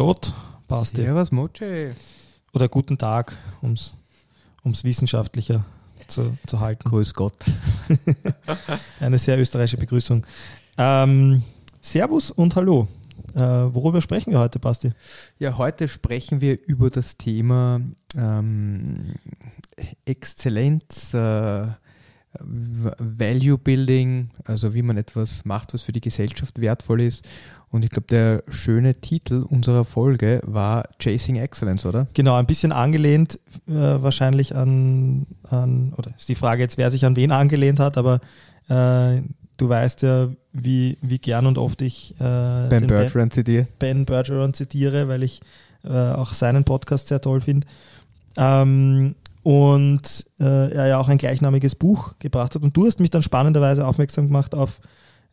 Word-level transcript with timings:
Gott, 0.00 0.32
Basti. 0.66 1.02
Servus, 1.02 1.30
Moche. 1.30 1.94
Oder 2.54 2.70
guten 2.70 2.96
Tag, 2.96 3.36
um 3.60 3.72
es 3.72 3.94
wissenschaftlicher 4.82 5.66
zu, 6.06 6.38
zu 6.46 6.58
halten. 6.58 6.88
Grüß 6.88 7.12
Gott. 7.12 7.36
Eine 9.00 9.18
sehr 9.18 9.38
österreichische 9.38 9.76
Begrüßung. 9.76 10.26
Ähm, 10.78 11.42
servus 11.82 12.30
und 12.30 12.56
Hallo. 12.56 12.88
Äh, 13.34 13.40
worüber 13.40 14.00
sprechen 14.00 14.30
wir 14.30 14.38
heute, 14.38 14.58
Basti? 14.58 14.92
Ja, 15.38 15.58
heute 15.58 15.86
sprechen 15.86 16.40
wir 16.40 16.58
über 16.66 16.88
das 16.88 17.18
Thema 17.18 17.82
ähm, 18.16 19.16
Exzellenz, 20.06 21.12
äh, 21.12 21.66
Value 22.38 23.58
Building, 23.58 24.30
also 24.44 24.72
wie 24.72 24.82
man 24.82 24.96
etwas 24.96 25.44
macht, 25.44 25.74
was 25.74 25.82
für 25.82 25.92
die 25.92 26.00
Gesellschaft 26.00 26.58
wertvoll 26.58 27.02
ist. 27.02 27.28
Und 27.72 27.84
ich 27.84 27.90
glaube, 27.90 28.08
der 28.08 28.42
schöne 28.48 28.96
Titel 28.96 29.44
unserer 29.48 29.84
Folge 29.84 30.40
war 30.44 30.88
Chasing 30.98 31.36
Excellence, 31.36 31.86
oder? 31.86 32.08
Genau, 32.14 32.34
ein 32.34 32.46
bisschen 32.46 32.72
angelehnt 32.72 33.38
äh, 33.68 33.72
wahrscheinlich 33.72 34.56
an, 34.56 35.26
an, 35.44 35.92
oder 35.96 36.12
ist 36.18 36.28
die 36.28 36.34
Frage 36.34 36.62
jetzt, 36.62 36.78
wer 36.78 36.90
sich 36.90 37.04
an 37.04 37.14
wen 37.14 37.30
angelehnt 37.30 37.78
hat, 37.78 37.96
aber 37.96 38.20
äh, 38.68 39.22
du 39.56 39.68
weißt 39.68 40.02
ja, 40.02 40.28
wie, 40.52 40.98
wie 41.00 41.18
gern 41.18 41.46
und 41.46 41.58
oft 41.58 41.80
ich 41.82 42.14
äh, 42.18 42.68
Ben 42.68 42.86
Bertrand 42.88 43.34
zitiere. 43.34 43.68
Ben 43.78 44.04
Bergeron 44.04 44.52
zitiere, 44.52 45.06
weil 45.06 45.22
ich 45.22 45.40
äh, 45.84 45.90
auch 45.90 46.32
seinen 46.32 46.64
Podcast 46.64 47.08
sehr 47.08 47.20
toll 47.20 47.40
finde. 47.40 47.66
Ähm, 48.36 49.14
und 49.42 50.26
äh, 50.38 50.72
er 50.72 50.86
ja 50.88 50.98
auch 50.98 51.08
ein 51.08 51.18
gleichnamiges 51.18 51.74
Buch 51.74 52.14
gebracht 52.18 52.54
hat. 52.54 52.62
Und 52.62 52.76
du 52.76 52.86
hast 52.86 53.00
mich 53.00 53.10
dann 53.10 53.22
spannenderweise 53.22 53.86
aufmerksam 53.86 54.26
gemacht 54.26 54.54
auf 54.54 54.80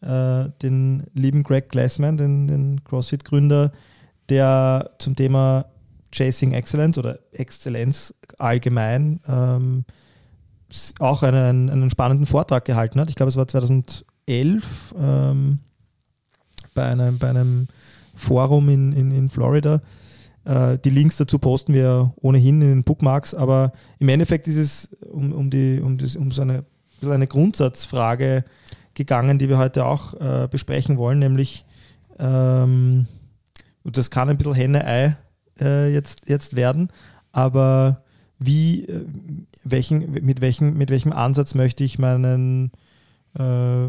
äh, 0.01 0.49
den 0.61 1.03
lieben 1.13 1.43
Greg 1.43 1.69
Glassman, 1.69 2.17
den, 2.17 2.47
den 2.47 2.83
CrossFit-Gründer, 2.83 3.71
der 4.29 4.91
zum 4.99 5.15
Thema 5.15 5.65
Chasing 6.11 6.53
Excellence 6.53 6.97
oder 6.97 7.19
Exzellenz 7.31 8.13
allgemein 8.39 9.19
ähm, 9.27 9.85
auch 10.99 11.23
einen, 11.23 11.69
einen 11.69 11.89
spannenden 11.89 12.25
Vortrag 12.25 12.65
gehalten 12.65 12.99
hat. 12.99 13.09
Ich 13.09 13.15
glaube, 13.15 13.29
es 13.29 13.37
war 13.37 13.47
2011 13.47 14.03
ähm, 14.99 15.59
bei, 16.73 16.83
einem, 16.83 17.17
bei 17.17 17.29
einem 17.29 17.67
Forum 18.15 18.69
in, 18.69 18.91
in, 18.93 19.11
in 19.11 19.29
Florida. 19.29 19.81
Äh, 20.43 20.77
die 20.79 20.89
Links 20.89 21.17
dazu 21.17 21.39
posten 21.39 21.73
wir 21.73 22.13
ohnehin 22.17 22.61
in 22.61 22.69
den 22.69 22.83
Bookmarks, 22.83 23.33
aber 23.33 23.71
im 23.99 24.09
Endeffekt 24.09 24.47
ist 24.47 24.57
es 24.57 24.89
um, 25.01 25.31
um, 25.31 25.49
die, 25.49 25.81
um, 25.81 25.97
das, 25.97 26.15
um 26.15 26.31
so 26.31 26.41
eine, 26.41 26.65
so 27.01 27.11
eine 27.11 27.27
Grundsatzfrage 27.27 28.43
gegangen, 28.97 29.37
die 29.37 29.47
wir 29.47 29.59
heute 29.59 29.85
auch 29.85 30.13
äh, 30.15 30.47
besprechen 30.49 30.97
wollen, 30.97 31.19
nämlich, 31.19 31.65
ähm, 32.19 33.05
das 33.83 34.09
kann 34.09 34.27
ein 34.27 34.37
bisschen 34.37 34.55
Henne-Ei 34.55 35.15
äh, 35.61 35.93
jetzt, 35.93 36.27
jetzt 36.27 36.55
werden, 36.55 36.89
aber 37.31 38.03
wie, 38.39 38.85
äh, 38.85 39.05
welchen, 39.63 40.11
mit, 40.11 40.41
welchem, 40.41 40.77
mit 40.77 40.89
welchem 40.89 41.13
Ansatz 41.13 41.53
möchte 41.53 41.83
ich 41.83 41.99
meinen, 41.99 42.71
äh, 43.37 43.87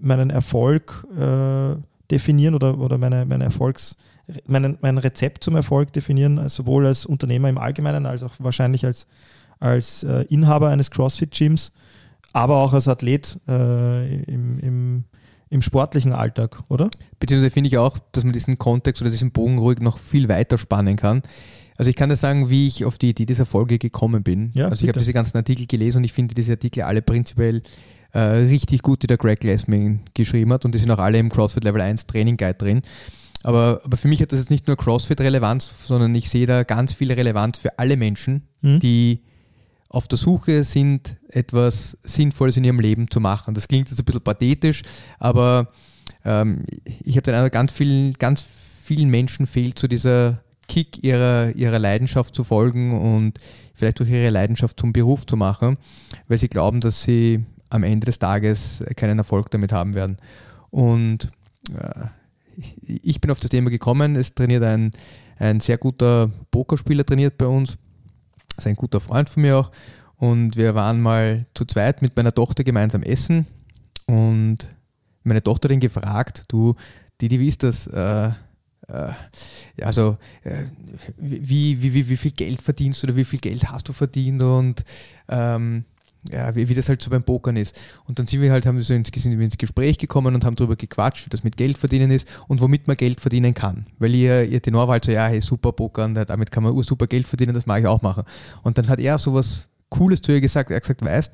meinen 0.00 0.30
Erfolg 0.30 1.06
äh, 1.14 1.76
definieren 2.10 2.54
oder, 2.54 2.78
oder 2.78 2.96
meine, 2.96 3.26
meine 3.26 3.44
Erfolgs, 3.44 3.96
meinen, 4.46 4.78
mein 4.80 4.96
Rezept 4.96 5.44
zum 5.44 5.56
Erfolg 5.56 5.92
definieren, 5.92 6.38
also 6.38 6.62
sowohl 6.62 6.86
als 6.86 7.04
Unternehmer 7.04 7.50
im 7.50 7.58
Allgemeinen 7.58 8.06
als 8.06 8.22
auch 8.22 8.34
wahrscheinlich 8.38 8.86
als, 8.86 9.06
als 9.60 10.04
äh, 10.04 10.24
Inhaber 10.30 10.70
eines 10.70 10.90
CrossFit-Gyms, 10.90 11.72
aber 12.38 12.56
auch 12.56 12.72
als 12.72 12.88
Athlet 12.88 13.38
äh, 13.48 14.14
im, 14.24 14.58
im, 14.60 15.04
im 15.50 15.62
sportlichen 15.62 16.12
Alltag, 16.12 16.62
oder? 16.68 16.88
Beziehungsweise 17.20 17.50
finde 17.50 17.68
ich 17.68 17.78
auch, 17.78 17.98
dass 18.12 18.24
man 18.24 18.32
diesen 18.32 18.58
Kontext 18.58 19.02
oder 19.02 19.10
diesen 19.10 19.32
Bogen 19.32 19.58
ruhig 19.58 19.80
noch 19.80 19.98
viel 19.98 20.28
weiter 20.28 20.56
spannen 20.58 20.96
kann. 20.96 21.22
Also 21.76 21.90
ich 21.90 21.96
kann 21.96 22.08
dir 22.08 22.16
sagen, 22.16 22.48
wie 22.50 22.66
ich 22.66 22.84
auf 22.84 22.98
die 22.98 23.10
Idee 23.10 23.26
dieser 23.26 23.46
Folge 23.46 23.78
gekommen 23.78 24.22
bin. 24.22 24.50
Ja, 24.54 24.68
also 24.68 24.82
ich 24.84 24.88
habe 24.88 24.98
diese 24.98 25.12
ganzen 25.12 25.36
Artikel 25.36 25.66
gelesen 25.66 25.98
und 25.98 26.04
ich 26.04 26.12
finde 26.12 26.34
diese 26.34 26.52
Artikel 26.52 26.82
alle 26.82 27.02
prinzipiell 27.02 27.62
äh, 28.12 28.18
richtig 28.20 28.82
gut, 28.82 29.02
die 29.02 29.06
der 29.06 29.16
Greg 29.16 29.40
Glassman 29.40 30.00
geschrieben 30.14 30.52
hat 30.52 30.64
und 30.64 30.74
die 30.74 30.78
sind 30.78 30.90
auch 30.90 30.98
alle 30.98 31.18
im 31.18 31.28
CrossFit 31.28 31.64
Level 31.64 31.80
1 31.80 32.06
Training 32.06 32.36
Guide 32.36 32.54
drin. 32.54 32.82
Aber, 33.44 33.80
aber 33.84 33.96
für 33.96 34.08
mich 34.08 34.20
hat 34.20 34.32
das 34.32 34.40
jetzt 34.40 34.50
nicht 34.50 34.66
nur 34.66 34.76
CrossFit-Relevanz, 34.76 35.86
sondern 35.86 36.14
ich 36.14 36.28
sehe 36.28 36.46
da 36.46 36.64
ganz 36.64 36.94
viel 36.94 37.12
Relevanz 37.12 37.58
für 37.58 37.78
alle 37.78 37.96
Menschen, 37.96 38.42
Mhm. 38.60 38.80
die 38.80 39.22
auf 39.88 40.06
der 40.08 40.18
Suche 40.18 40.64
sind, 40.64 41.16
etwas 41.28 41.96
Sinnvolles 42.02 42.56
in 42.56 42.64
ihrem 42.64 42.80
Leben 42.80 43.10
zu 43.10 43.20
machen. 43.20 43.54
Das 43.54 43.68
klingt 43.68 43.88
jetzt 43.88 43.98
ein 43.98 44.04
bisschen 44.04 44.22
pathetisch, 44.22 44.82
aber 45.18 45.68
ähm, 46.24 46.64
ich 46.84 47.16
habe 47.16 47.22
den 47.22 47.34
Eindruck, 47.34 47.52
ganz 47.52 47.72
vielen, 47.72 48.12
ganz 48.14 48.44
vielen 48.82 49.08
Menschen 49.08 49.46
fehlt 49.46 49.78
so 49.78 49.86
dieser 49.86 50.42
Kick 50.66 51.02
ihrer, 51.02 51.54
ihrer 51.54 51.78
Leidenschaft 51.78 52.34
zu 52.34 52.44
folgen 52.44 52.98
und 52.98 53.38
vielleicht 53.74 54.00
durch 54.00 54.10
ihre 54.10 54.30
Leidenschaft 54.30 54.78
zum 54.78 54.92
Beruf 54.92 55.24
zu 55.24 55.36
machen, 55.36 55.78
weil 56.26 56.38
sie 56.38 56.48
glauben, 56.48 56.80
dass 56.80 57.02
sie 57.02 57.44
am 57.70 57.82
Ende 57.84 58.06
des 58.06 58.18
Tages 58.18 58.84
keinen 58.96 59.18
Erfolg 59.18 59.50
damit 59.50 59.72
haben 59.72 59.94
werden. 59.94 60.18
Und 60.70 61.30
äh, 61.74 62.06
ich 62.86 63.20
bin 63.20 63.30
auf 63.30 63.40
das 63.40 63.50
Thema 63.50 63.70
gekommen. 63.70 64.16
Es 64.16 64.34
trainiert 64.34 64.62
ein, 64.62 64.90
ein 65.38 65.60
sehr 65.60 65.78
guter 65.78 66.30
Pokerspieler 66.50 67.04
trainiert 67.06 67.38
bei 67.38 67.46
uns. 67.46 67.78
Ist 68.58 68.66
ein 68.66 68.76
guter 68.76 69.00
Freund 69.00 69.30
von 69.30 69.42
mir 69.42 69.56
auch. 69.56 69.70
Und 70.16 70.56
wir 70.56 70.74
waren 70.74 71.00
mal 71.00 71.46
zu 71.54 71.64
zweit 71.64 72.02
mit 72.02 72.16
meiner 72.16 72.34
Tochter 72.34 72.64
gemeinsam 72.64 73.02
essen. 73.02 73.46
Und 74.06 74.68
meine 75.22 75.42
Tochter 75.42 75.70
ihn 75.70 75.80
gefragt, 75.80 76.44
du, 76.48 76.74
Didi, 77.20 77.38
wie 77.38 77.48
ist 77.48 77.62
das? 77.62 77.86
Äh, 77.86 78.30
äh, 78.88 79.12
also, 79.82 80.18
äh, 80.42 80.64
wie, 81.16 81.80
wie, 81.80 81.94
wie, 81.94 82.08
wie 82.08 82.16
viel 82.16 82.32
Geld 82.32 82.62
verdienst 82.62 83.02
du 83.02 83.06
oder 83.06 83.16
wie 83.16 83.24
viel 83.24 83.38
Geld 83.38 83.70
hast 83.70 83.88
du 83.88 83.92
verdient 83.92 84.42
und 84.42 84.84
ähm, 85.28 85.84
ja, 86.30 86.54
wie, 86.54 86.68
wie 86.68 86.74
das 86.74 86.88
halt 86.88 87.00
so 87.00 87.10
beim 87.10 87.22
Pokern 87.22 87.56
ist. 87.56 87.80
Und 88.06 88.18
dann 88.18 88.26
sind 88.26 88.40
wir 88.40 88.50
halt, 88.50 88.66
haben 88.66 88.80
so 88.82 88.94
ins, 88.94 89.10
sind 89.14 89.38
wir 89.38 89.44
ins 89.44 89.58
Gespräch 89.58 89.98
gekommen 89.98 90.34
und 90.34 90.44
haben 90.44 90.56
darüber 90.56 90.76
gequatscht, 90.76 91.26
wie 91.26 91.30
das 91.30 91.44
mit 91.44 91.56
Geld 91.56 91.78
verdienen 91.78 92.10
ist 92.10 92.26
und 92.48 92.60
womit 92.60 92.86
man 92.86 92.96
Geld 92.96 93.20
verdienen 93.20 93.54
kann. 93.54 93.86
Weil 93.98 94.14
ihr, 94.14 94.44
ihr 94.44 94.60
Tenor 94.60 94.88
halt 94.88 95.04
so, 95.04 95.12
ja, 95.12 95.26
hey, 95.26 95.40
super 95.40 95.72
Pokern, 95.72 96.14
damit 96.14 96.50
kann 96.50 96.62
man 96.62 96.80
super 96.82 97.06
Geld 97.06 97.26
verdienen, 97.26 97.54
das 97.54 97.66
mag 97.66 97.80
ich 97.80 97.86
auch 97.86 98.02
machen. 98.02 98.24
Und 98.62 98.78
dann 98.78 98.88
hat 98.88 98.98
er 98.98 99.18
so 99.18 99.34
was 99.34 99.68
Cooles 99.88 100.20
zu 100.20 100.32
ihr 100.32 100.40
gesagt, 100.40 100.70
er 100.70 100.76
hat 100.76 100.82
gesagt, 100.82 101.02
weißt, 101.02 101.32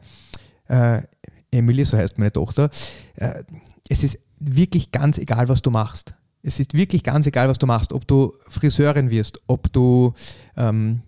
äh, 0.68 1.02
Emily, 1.50 1.84
so 1.84 1.96
heißt 1.96 2.18
meine 2.18 2.32
Tochter, 2.32 2.70
äh, 3.16 3.42
es 3.88 4.02
ist 4.02 4.18
wirklich 4.38 4.92
ganz 4.92 5.18
egal, 5.18 5.48
was 5.48 5.62
du 5.62 5.70
machst. 5.70 6.14
Es 6.42 6.60
ist 6.60 6.74
wirklich 6.74 7.02
ganz 7.02 7.26
egal, 7.26 7.48
was 7.48 7.58
du 7.58 7.66
machst, 7.66 7.92
ob 7.92 8.06
du 8.06 8.34
Friseurin 8.48 9.10
wirst, 9.10 9.40
ob 9.46 9.72
du 9.72 10.12
ähm, 10.56 11.02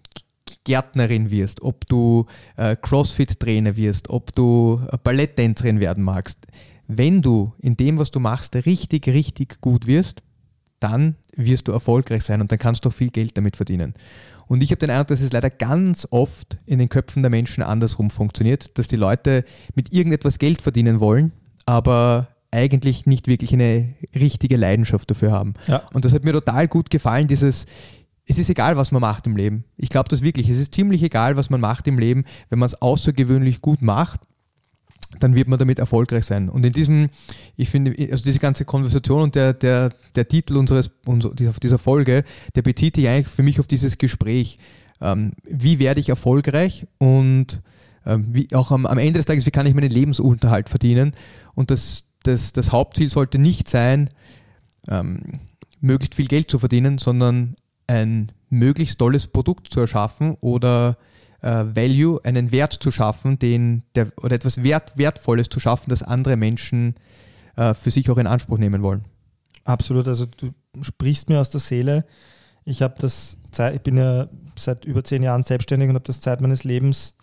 Gärtnerin 0.67 1.31
wirst, 1.31 1.63
ob 1.63 1.87
du 1.87 2.27
äh, 2.57 2.77
Crossfit-Trainer 2.77 3.77
wirst, 3.77 4.11
ob 4.11 4.33
du 4.33 4.81
äh, 4.91 4.99
Balletttänzerin 5.03 5.79
werden 5.81 6.03
magst. 6.03 6.41
Wenn 6.89 7.23
du 7.23 7.53
in 7.61 7.77
dem, 7.77 7.99
was 7.99 8.11
du 8.11 8.19
machst, 8.21 8.55
richtig, 8.55 9.07
richtig 9.07 9.61
gut 9.61 9.87
wirst, 9.87 10.23
dann 10.81 11.15
wirst 11.37 11.69
du 11.69 11.73
erfolgreich 11.73 12.25
sein 12.25 12.41
und 12.41 12.51
dann 12.51 12.59
kannst 12.59 12.85
du 12.85 12.89
auch 12.89 12.93
viel 12.93 13.11
Geld 13.11 13.37
damit 13.39 13.57
verdienen. 13.57 13.95
Und 14.49 14.63
ich 14.63 14.71
habe 14.71 14.79
den 14.79 14.91
Eindruck, 14.91 15.09
dass 15.09 15.21
es 15.21 15.33
leider 15.33 15.51
ganz 15.51 16.07
oft 16.11 16.59
in 16.67 16.79
den 16.81 16.89
Köpfen 16.89 17.23
der 17.23 17.31
Menschen 17.31 17.63
andersrum 17.63 18.11
funktioniert, 18.11 18.77
dass 18.77 18.89
die 18.89 18.97
Leute 18.97 19.45
mit 19.75 19.93
irgendetwas 19.93 20.39
Geld 20.39 20.63
verdienen 20.63 21.01
wollen, 21.01 21.33
aber 21.65 22.29
eigentlich 22.51 23.07
nicht 23.07 23.29
wirklich 23.29 23.53
eine 23.53 23.95
richtige 24.15 24.57
Leidenschaft 24.57 25.11
dafür 25.11 25.31
haben. 25.31 25.55
Ja. 25.67 25.83
Und 25.93 26.05
das 26.05 26.13
hat 26.13 26.25
mir 26.25 26.33
total 26.33 26.69
gut 26.69 26.91
gefallen, 26.91 27.29
dieses, 27.29 27.67
es 28.27 28.39
ist 28.39 28.51
egal, 28.51 28.77
was 28.77 28.91
man 28.91 29.01
macht 29.01 29.27
im 29.27 29.37
Leben. 29.37 29.65
Ich 29.77 29.89
glaube 29.89 30.09
das 30.09 30.21
wirklich. 30.21 30.49
Es 30.49 30.59
ist 30.59 30.75
ziemlich 30.75 31.03
egal, 31.03 31.37
was 31.37 31.49
man 31.49 31.61
macht 31.61 31.87
im 31.87 31.99
Leben. 31.99 32.25
Wenn 32.51 32.59
man 32.59 32.67
es 32.67 32.75
außergewöhnlich 32.75 33.61
gut 33.61 33.83
macht, 33.83 34.21
dann 35.21 35.35
wird 35.37 35.49
man 35.49 35.59
damit 35.59 35.79
erfolgreich 35.79 36.25
sein. 36.25 36.49
Und 36.49 36.67
in 36.67 36.73
diesem, 36.73 37.09
ich 37.57 37.71
finde, 37.71 37.95
also 38.11 38.25
diese 38.25 38.41
ganze 38.41 38.65
Konversation 38.65 39.23
und 39.23 39.35
der, 39.37 39.55
der, 39.55 39.91
der 40.17 40.27
Titel 40.27 40.57
unseres, 40.57 40.91
unser, 41.07 41.35
dieser, 41.35 41.53
dieser 41.53 41.79
Folge, 41.79 42.25
der 42.55 42.63
bezieht 42.63 42.97
sich 42.97 43.09
eigentlich 43.09 43.29
für 43.29 43.45
mich 43.45 43.61
auf 43.61 43.69
dieses 43.69 43.97
Gespräch. 43.97 44.59
Ähm, 45.01 45.33
wie 45.45 45.79
werde 45.79 46.01
ich 46.01 46.09
erfolgreich 46.09 46.87
und 46.99 47.63
ähm, 48.05 48.27
wie, 48.33 48.49
auch 48.55 48.73
am, 48.73 48.87
am 48.87 48.99
Ende 48.99 49.15
des 49.15 49.27
Tages, 49.27 49.47
wie 49.47 49.51
kann 49.51 49.67
ich 49.67 49.75
meinen 49.75 49.91
Lebensunterhalt 49.91 50.69
verdienen? 50.69 51.13
Und 51.55 51.71
das, 51.71 52.05
das, 52.25 52.53
das 52.53 52.73
Hauptziel 52.73 53.09
sollte 53.09 53.39
nicht 53.39 53.69
sein, 53.69 54.11
ähm, 54.89 55.41
möglichst 55.81 56.15
viel 56.15 56.27
Geld 56.27 56.51
zu 56.51 56.59
verdienen, 56.59 56.99
sondern 56.99 57.55
ein 57.87 58.33
möglichst 58.49 58.99
tolles 58.99 59.27
Produkt 59.27 59.73
zu 59.73 59.81
erschaffen 59.81 60.37
oder 60.41 60.97
äh, 61.41 61.49
Value, 61.49 62.21
einen 62.25 62.53
Wert 62.53 62.73
zu 62.73 62.91
schaffen, 62.91 63.39
den 63.39 63.83
der, 63.95 64.09
oder 64.23 64.37
etwas 64.37 64.63
Wert, 64.63 64.97
Wertvolles 64.97 65.49
zu 65.49 65.61
schaffen, 65.61 65.91
das 65.91 66.03
andere 66.03 66.37
Menschen 66.37 66.95
äh, 67.57 67.75
für 67.75 67.91
sich 67.91 68.11
auch 68.11 68.19
in 68.19 68.27
Anspruch 68.27 68.59
nehmen 68.59 68.83
wollen. 68.83 69.05
Absolut, 69.65 70.07
also 70.09 70.27
du 70.27 70.53
sprichst 70.83 71.29
mir 71.29 71.41
aus 71.41 71.51
der 71.51 71.61
Seele. 71.61 72.05
Ich 72.65 72.83
habe 72.83 72.95
das 72.99 73.37
ich 73.73 73.81
bin 73.81 73.97
ja 73.97 74.29
seit 74.57 74.85
über 74.85 75.03
zehn 75.03 75.23
Jahren 75.23 75.45
selbstständig 75.45 75.89
und 75.89 75.95
habe 75.95 76.05
das 76.05 76.21
Zeit 76.21 76.41
meines 76.41 76.65
Lebens 76.65 77.15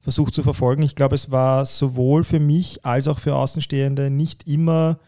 versucht 0.00 0.34
zu 0.34 0.42
verfolgen. 0.42 0.82
Ich 0.82 0.94
glaube, 0.94 1.14
es 1.14 1.30
war 1.30 1.66
sowohl 1.66 2.24
für 2.24 2.38
mich 2.38 2.84
als 2.84 3.08
auch 3.08 3.18
für 3.18 3.34
Außenstehende 3.34 4.10
nicht 4.10 4.46
immer 4.46 4.98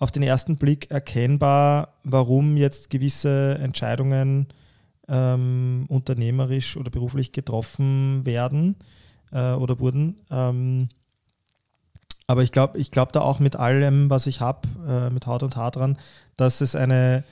auf 0.00 0.10
den 0.10 0.22
ersten 0.22 0.56
Blick 0.56 0.90
erkennbar, 0.90 1.94
warum 2.02 2.56
jetzt 2.56 2.90
gewisse 2.90 3.58
Entscheidungen 3.60 4.48
ähm, 5.08 5.84
unternehmerisch 5.88 6.76
oder 6.76 6.90
beruflich 6.90 7.32
getroffen 7.32 8.24
werden 8.24 8.76
äh, 9.30 9.52
oder 9.52 9.78
wurden. 9.78 10.16
Ähm, 10.30 10.88
aber 12.26 12.42
ich 12.42 12.50
glaube 12.50 12.78
ich 12.78 12.90
glaub 12.90 13.12
da 13.12 13.20
auch 13.20 13.40
mit 13.40 13.56
allem, 13.56 14.08
was 14.08 14.26
ich 14.26 14.40
habe, 14.40 14.66
äh, 14.88 15.10
mit 15.10 15.26
Haut 15.26 15.42
und 15.42 15.56
Haar 15.56 15.70
dran, 15.70 15.98
dass 16.36 16.62
es 16.62 16.74
eine 16.74 17.22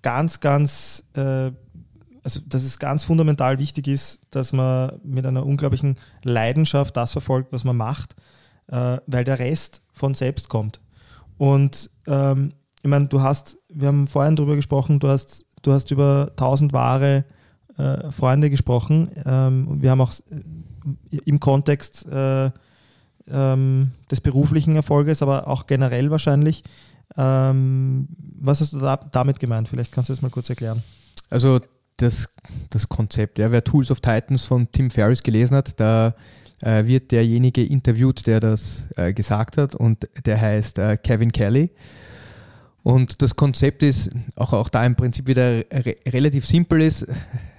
ganz, 0.00 0.40
ganz, 0.40 1.04
äh, 1.14 1.52
also 2.22 2.40
dass 2.46 2.62
es 2.62 2.78
ganz 2.78 3.04
fundamental 3.04 3.58
wichtig 3.58 3.86
ist, 3.86 4.20
dass 4.30 4.54
man 4.54 4.98
mit 5.04 5.26
einer 5.26 5.44
unglaublichen 5.44 5.98
Leidenschaft 6.22 6.96
das 6.96 7.12
verfolgt, 7.12 7.52
was 7.52 7.64
man 7.64 7.76
macht, 7.76 8.16
äh, 8.68 8.96
weil 9.06 9.24
der 9.24 9.40
Rest 9.40 9.82
von 9.92 10.14
selbst 10.14 10.48
kommt. 10.48 10.80
Und 11.36 11.90
ähm, 12.06 12.52
ich 12.82 12.90
meine, 12.90 13.06
du 13.06 13.22
hast, 13.22 13.56
wir 13.68 13.88
haben 13.88 14.06
vorhin 14.06 14.36
darüber 14.36 14.56
gesprochen, 14.56 14.98
du 14.98 15.08
hast, 15.08 15.46
du 15.62 15.72
hast 15.72 15.90
über 15.90 16.28
1000 16.32 16.72
wahre 16.72 17.24
äh, 17.78 18.10
Freunde 18.12 18.50
gesprochen. 18.50 19.10
Ähm, 19.24 19.82
wir 19.82 19.90
haben 19.90 20.00
auch 20.00 20.12
äh, 20.30 21.16
im 21.24 21.40
Kontext 21.40 22.06
äh, 22.06 22.50
ähm, 23.28 23.92
des 24.10 24.20
beruflichen 24.20 24.76
Erfolges, 24.76 25.22
aber 25.22 25.48
auch 25.48 25.66
generell 25.66 26.10
wahrscheinlich. 26.10 26.62
Ähm, 27.16 28.08
was 28.38 28.60
hast 28.60 28.72
du 28.74 28.78
da, 28.78 28.96
damit 28.96 29.40
gemeint? 29.40 29.68
Vielleicht 29.68 29.92
kannst 29.92 30.08
du 30.08 30.12
das 30.12 30.22
mal 30.22 30.30
kurz 30.30 30.50
erklären. 30.50 30.82
Also 31.30 31.60
das, 31.96 32.28
das 32.70 32.88
Konzept, 32.88 33.38
ja, 33.38 33.50
wer 33.50 33.64
Tools 33.64 33.90
of 33.90 34.00
Titans 34.00 34.44
von 34.44 34.70
Tim 34.72 34.90
Ferriss 34.90 35.22
gelesen 35.22 35.56
hat, 35.56 35.78
da 35.80 36.14
äh, 36.64 36.86
wird 36.86 37.12
derjenige 37.12 37.62
interviewt, 37.62 38.26
der 38.26 38.40
das 38.40 38.88
äh, 38.96 39.12
gesagt 39.12 39.58
hat 39.58 39.76
und 39.76 40.08
der 40.24 40.40
heißt 40.40 40.78
äh, 40.78 40.96
Kevin 40.96 41.30
Kelly. 41.30 41.70
Und 42.82 43.22
das 43.22 43.36
Konzept 43.36 43.82
ist 43.82 44.10
auch, 44.36 44.52
auch 44.52 44.68
da 44.68 44.84
im 44.84 44.94
Prinzip 44.96 45.26
wieder 45.26 45.64
re 45.70 45.96
relativ 46.06 46.46
simpel 46.46 46.82
ist. 46.82 47.06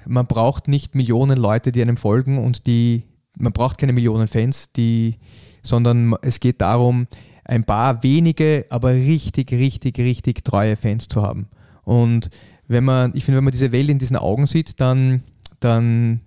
Man 0.06 0.28
braucht 0.28 0.68
nicht 0.68 0.96
Millionen 0.96 1.38
Leute, 1.38 1.72
die 1.72 1.82
einem 1.82 1.98
folgen 1.98 2.44
und 2.44 2.68
die, 2.68 3.04
man 3.38 3.54
braucht 3.54 3.78
keine 3.78 3.94
Millionen 3.94 4.28
Fans, 4.28 4.70
die, 4.76 5.16
sondern 5.64 6.16
es 6.22 6.40
geht 6.40 6.62
darum, 6.62 7.08
ein 7.44 7.64
paar 7.64 8.04
wenige, 8.04 8.66
aber 8.70 8.94
richtig, 8.94 9.52
richtig, 9.52 10.00
richtig 10.00 10.44
treue 10.44 10.76
Fans 10.76 11.08
zu 11.08 11.22
haben. 11.22 11.48
Und 11.84 12.30
wenn 12.68 12.84
man, 12.84 13.12
ich 13.16 13.24
finde, 13.26 13.38
wenn 13.38 13.46
man 13.46 13.52
diese 13.52 13.72
Welt 13.72 13.90
in 13.90 14.00
diesen 14.00 14.18
Augen 14.18 14.48
sieht, 14.48 14.80
dann, 14.80 15.24
dann 15.60 16.22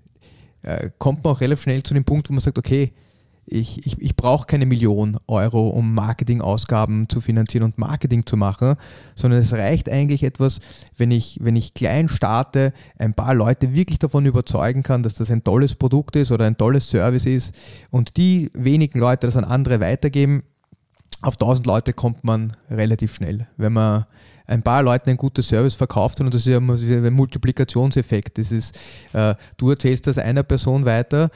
äh, 0.62 0.90
kommt 0.98 1.24
man 1.24 1.34
auch 1.34 1.40
relativ 1.40 1.62
schnell 1.62 1.82
zu 1.82 1.94
dem 1.94 2.04
Punkt, 2.04 2.28
wo 2.28 2.32
man 2.32 2.40
sagt, 2.40 2.58
okay, 2.58 2.92
ich, 3.50 3.84
ich, 3.86 4.00
ich 4.00 4.14
brauche 4.14 4.46
keine 4.46 4.66
Million 4.66 5.16
Euro, 5.26 5.68
um 5.68 5.94
Marketingausgaben 5.94 7.08
zu 7.08 7.20
finanzieren 7.20 7.64
und 7.64 7.78
Marketing 7.78 8.26
zu 8.26 8.36
machen, 8.36 8.74
sondern 9.14 9.40
es 9.40 9.52
reicht 9.52 9.88
eigentlich 9.88 10.22
etwas, 10.22 10.60
wenn 10.96 11.10
ich, 11.10 11.38
wenn 11.40 11.56
ich 11.56 11.74
klein 11.74 12.08
starte, 12.08 12.72
ein 12.98 13.14
paar 13.14 13.34
Leute 13.34 13.74
wirklich 13.74 13.98
davon 13.98 14.26
überzeugen 14.26 14.82
kann, 14.82 15.02
dass 15.02 15.14
das 15.14 15.30
ein 15.30 15.44
tolles 15.44 15.74
Produkt 15.74 16.16
ist 16.16 16.30
oder 16.30 16.44
ein 16.44 16.58
tolles 16.58 16.90
Service 16.90 17.26
ist 17.26 17.54
und 17.90 18.16
die 18.16 18.50
wenigen 18.54 18.98
Leute 18.98 19.26
das 19.26 19.36
an 19.36 19.44
andere 19.44 19.80
weitergeben, 19.80 20.42
auf 21.22 21.34
1000 21.34 21.66
Leute 21.66 21.92
kommt 21.92 22.22
man 22.22 22.52
relativ 22.70 23.14
schnell. 23.14 23.48
Wenn 23.56 23.72
man 23.72 24.04
ein 24.48 24.62
paar 24.62 24.82
Leuten 24.82 25.10
ein 25.10 25.16
gutes 25.16 25.48
Service 25.48 25.74
verkauft 25.74 26.20
und 26.20 26.34
das 26.34 26.46
ist 26.46 26.48
ja 26.48 26.58
ein 26.58 27.12
Multiplikationseffekt. 27.12 28.38
Das 28.38 28.50
ist, 28.50 28.76
äh, 29.12 29.34
du 29.56 29.70
erzählst 29.70 30.06
das 30.06 30.18
einer 30.18 30.42
Person 30.42 30.84
weiter, 30.84 31.30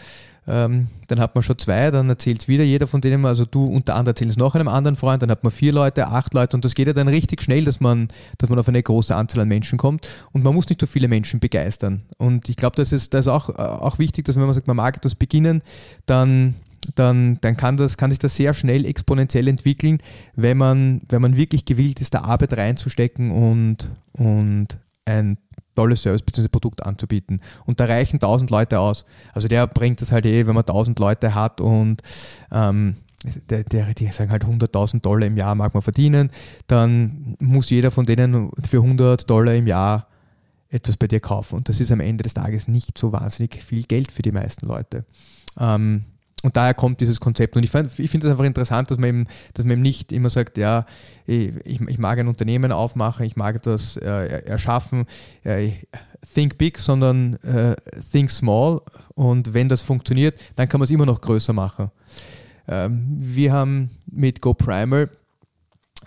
ähm, 0.45 0.89
dann 1.07 1.21
hat 1.21 1.37
man 1.37 1.43
schon 1.43 1.57
zwei, 1.59 1.91
dann 1.93 2.09
erzählt 2.09 2.41
es 2.41 2.49
wieder 2.49 2.65
jeder 2.65 2.89
von 2.89 3.01
denen, 3.01 3.25
also 3.27 3.45
du 3.45 3.65
unter 3.67 3.95
anderem 3.95 4.13
erzählst 4.13 4.39
noch 4.39 4.57
einem 4.57 4.67
anderen 4.67 4.97
Freund, 4.97 5.23
dann 5.23 5.31
hat 5.31 5.45
man 5.45 5.53
vier 5.53 5.73
Leute, 5.73 6.09
acht 6.09 6.35
Leute 6.35 6.57
und 6.57 6.65
das 6.65 6.75
geht 6.75 6.89
ja 6.89 6.93
dann 6.93 7.07
richtig 7.07 7.43
schnell, 7.43 7.65
dass 7.65 7.79
man, 7.79 8.09
dass 8.39 8.51
man 8.51 8.59
auf 8.59 8.69
eine 8.69 8.83
große 8.83 9.15
Anzahl 9.15 9.43
an 9.43 9.49
Menschen 9.49 9.79
kommt 9.79 10.09
und 10.33 10.43
man 10.43 10.53
muss 10.53 10.69
nicht 10.69 10.81
so 10.81 10.87
viele 10.87 11.07
Menschen 11.07 11.39
begeistern. 11.39 12.03
Und 12.19 12.49
ich 12.49 12.57
glaube, 12.57 12.75
das 12.75 12.91
ist, 12.93 13.15
das 13.15 13.27
ist 13.27 13.33
auch, 13.33 13.51
auch 13.51 14.01
wichtig, 14.01 14.25
dass 14.25 14.35
wenn 14.35 14.45
man 14.45 14.55
sagt, 14.55 14.67
man 14.67 14.77
mag 14.77 14.97
etwas 14.97 15.15
beginnen, 15.15 15.63
dann 16.07 16.55
dann, 16.95 17.39
dann 17.41 17.57
kann, 17.57 17.77
das, 17.77 17.97
kann 17.97 18.11
sich 18.11 18.19
das 18.19 18.37
sehr 18.37 18.55
schnell 18.55 18.85
exponentiell 18.85 19.49
entwickeln, 19.49 19.99
wenn 20.35 20.59
man, 20.59 21.03
wenn 21.09 21.23
man 21.23 21.37
wirklich 21.37 21.65
gewillt 21.65 22.01
ist, 22.01 22.15
da 22.15 22.23
Arbeit 22.23 22.57
reinzustecken 22.57 23.31
und, 23.31 23.91
und 24.13 24.79
ein 25.05 25.39
tolles 25.75 26.03
Service 26.03 26.23
bzw. 26.23 26.49
Produkt 26.49 26.85
anzubieten. 26.85 27.41
Und 27.65 27.81
da 27.81 27.87
reichen 27.87 28.17
1000 28.17 28.51
Leute 28.51 28.79
aus. 28.79 29.05
Also 29.33 29.49
der 29.49 29.67
bringt 29.67 30.01
das 30.01 30.13
halt 30.13 30.27
eh, 30.27 30.47
wenn 30.47 30.55
man 30.55 30.63
1000 30.63 30.99
Leute 30.99 31.35
hat 31.35 31.61
und 31.61 32.03
ähm, 32.51 32.97
der, 33.51 33.63
der, 33.65 33.95
die 33.95 34.09
sagen 34.09 34.31
halt 34.31 34.45
100.000 34.45 35.01
Dollar 35.01 35.27
im 35.27 35.37
Jahr 35.37 35.55
mag 35.55 35.75
man 35.75 35.83
verdienen, 35.83 36.31
dann 36.67 37.37
muss 37.41 37.71
jeder 37.71 37.91
von 37.91 38.05
denen 38.05 38.51
für 38.69 38.79
100 38.79 39.29
Dollar 39.31 39.55
im 39.55 39.67
Jahr 39.67 40.09
etwas 40.69 40.97
bei 40.97 41.07
dir 41.07 41.21
kaufen. 41.21 41.57
Und 41.57 41.69
das 41.69 41.81
ist 41.81 41.93
am 41.93 42.01
Ende 42.01 42.25
des 42.25 42.35
Tages 42.35 42.67
nicht 42.67 42.99
so 42.99 43.13
wahnsinnig 43.13 43.63
viel 43.63 43.85
Geld 43.85 44.11
für 44.11 44.23
die 44.23 44.33
meisten 44.33 44.67
Leute. 44.67 45.05
Ähm, 45.59 46.05
und 46.43 46.57
daher 46.57 46.75
kommt 46.75 47.01
dieses 47.01 47.21
Konzept. 47.21 47.57
Und 47.57 47.63
ich, 47.63 47.73
ich 47.75 48.11
finde 48.11 48.27
es 48.27 48.31
einfach 48.31 48.45
interessant, 48.45 48.91
dass 48.91 48.99
man, 48.99 49.09
eben, 49.09 49.27
dass 49.55 49.65
man 49.65 49.73
eben 49.73 49.83
nicht 49.83 50.13
immer 50.13 50.29
sagt, 50.29 50.59
ja, 50.59 50.87
ich, 51.27 51.53
ich 51.65 51.99
mag 51.99 52.19
ein 52.19 52.29
Unternehmen 52.29 52.73
aufmachen, 52.73 53.25
ich 53.25 53.37
mag 53.37 53.57
etwas 53.57 53.97
äh, 53.97 54.43
erschaffen, 54.45 55.07
äh, 55.45 55.71
think 56.35 56.59
big, 56.59 56.79
sondern 56.79 57.35
äh, 57.45 57.77
think 58.11 58.31
small. 58.31 58.81
Und 59.15 59.55
wenn 59.55 59.69
das 59.69 59.83
funktioniert, 59.83 60.41
dann 60.57 60.69
kann 60.69 60.81
man 60.81 60.85
es 60.85 60.91
immer 60.91 61.07
noch 61.07 61.21
größer 61.21 61.53
machen. 61.53 61.91
Ähm, 62.69 63.07
wir 63.19 63.53
haben 63.53 63.91
mit 64.11 64.41
GoPrimer 64.41 65.09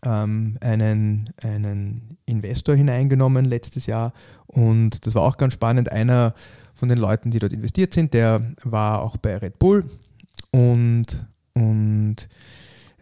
ähm, 0.03 0.57
einen, 0.59 1.29
einen 1.41 2.17
Investor 2.25 2.75
hineingenommen 2.75 3.45
letztes 3.45 3.85
Jahr 3.85 4.13
und 4.47 5.05
das 5.05 5.15
war 5.15 5.23
auch 5.23 5.37
ganz 5.37 5.53
spannend. 5.53 5.91
Einer 5.91 6.33
von 6.73 6.89
den 6.89 6.97
Leuten, 6.97 7.31
die 7.31 7.39
dort 7.39 7.53
investiert 7.53 7.93
sind, 7.93 8.13
der 8.13 8.41
war 8.63 9.01
auch 9.01 9.17
bei 9.17 9.37
Red 9.37 9.59
Bull 9.59 9.85
und, 10.51 11.25
und 11.53 12.27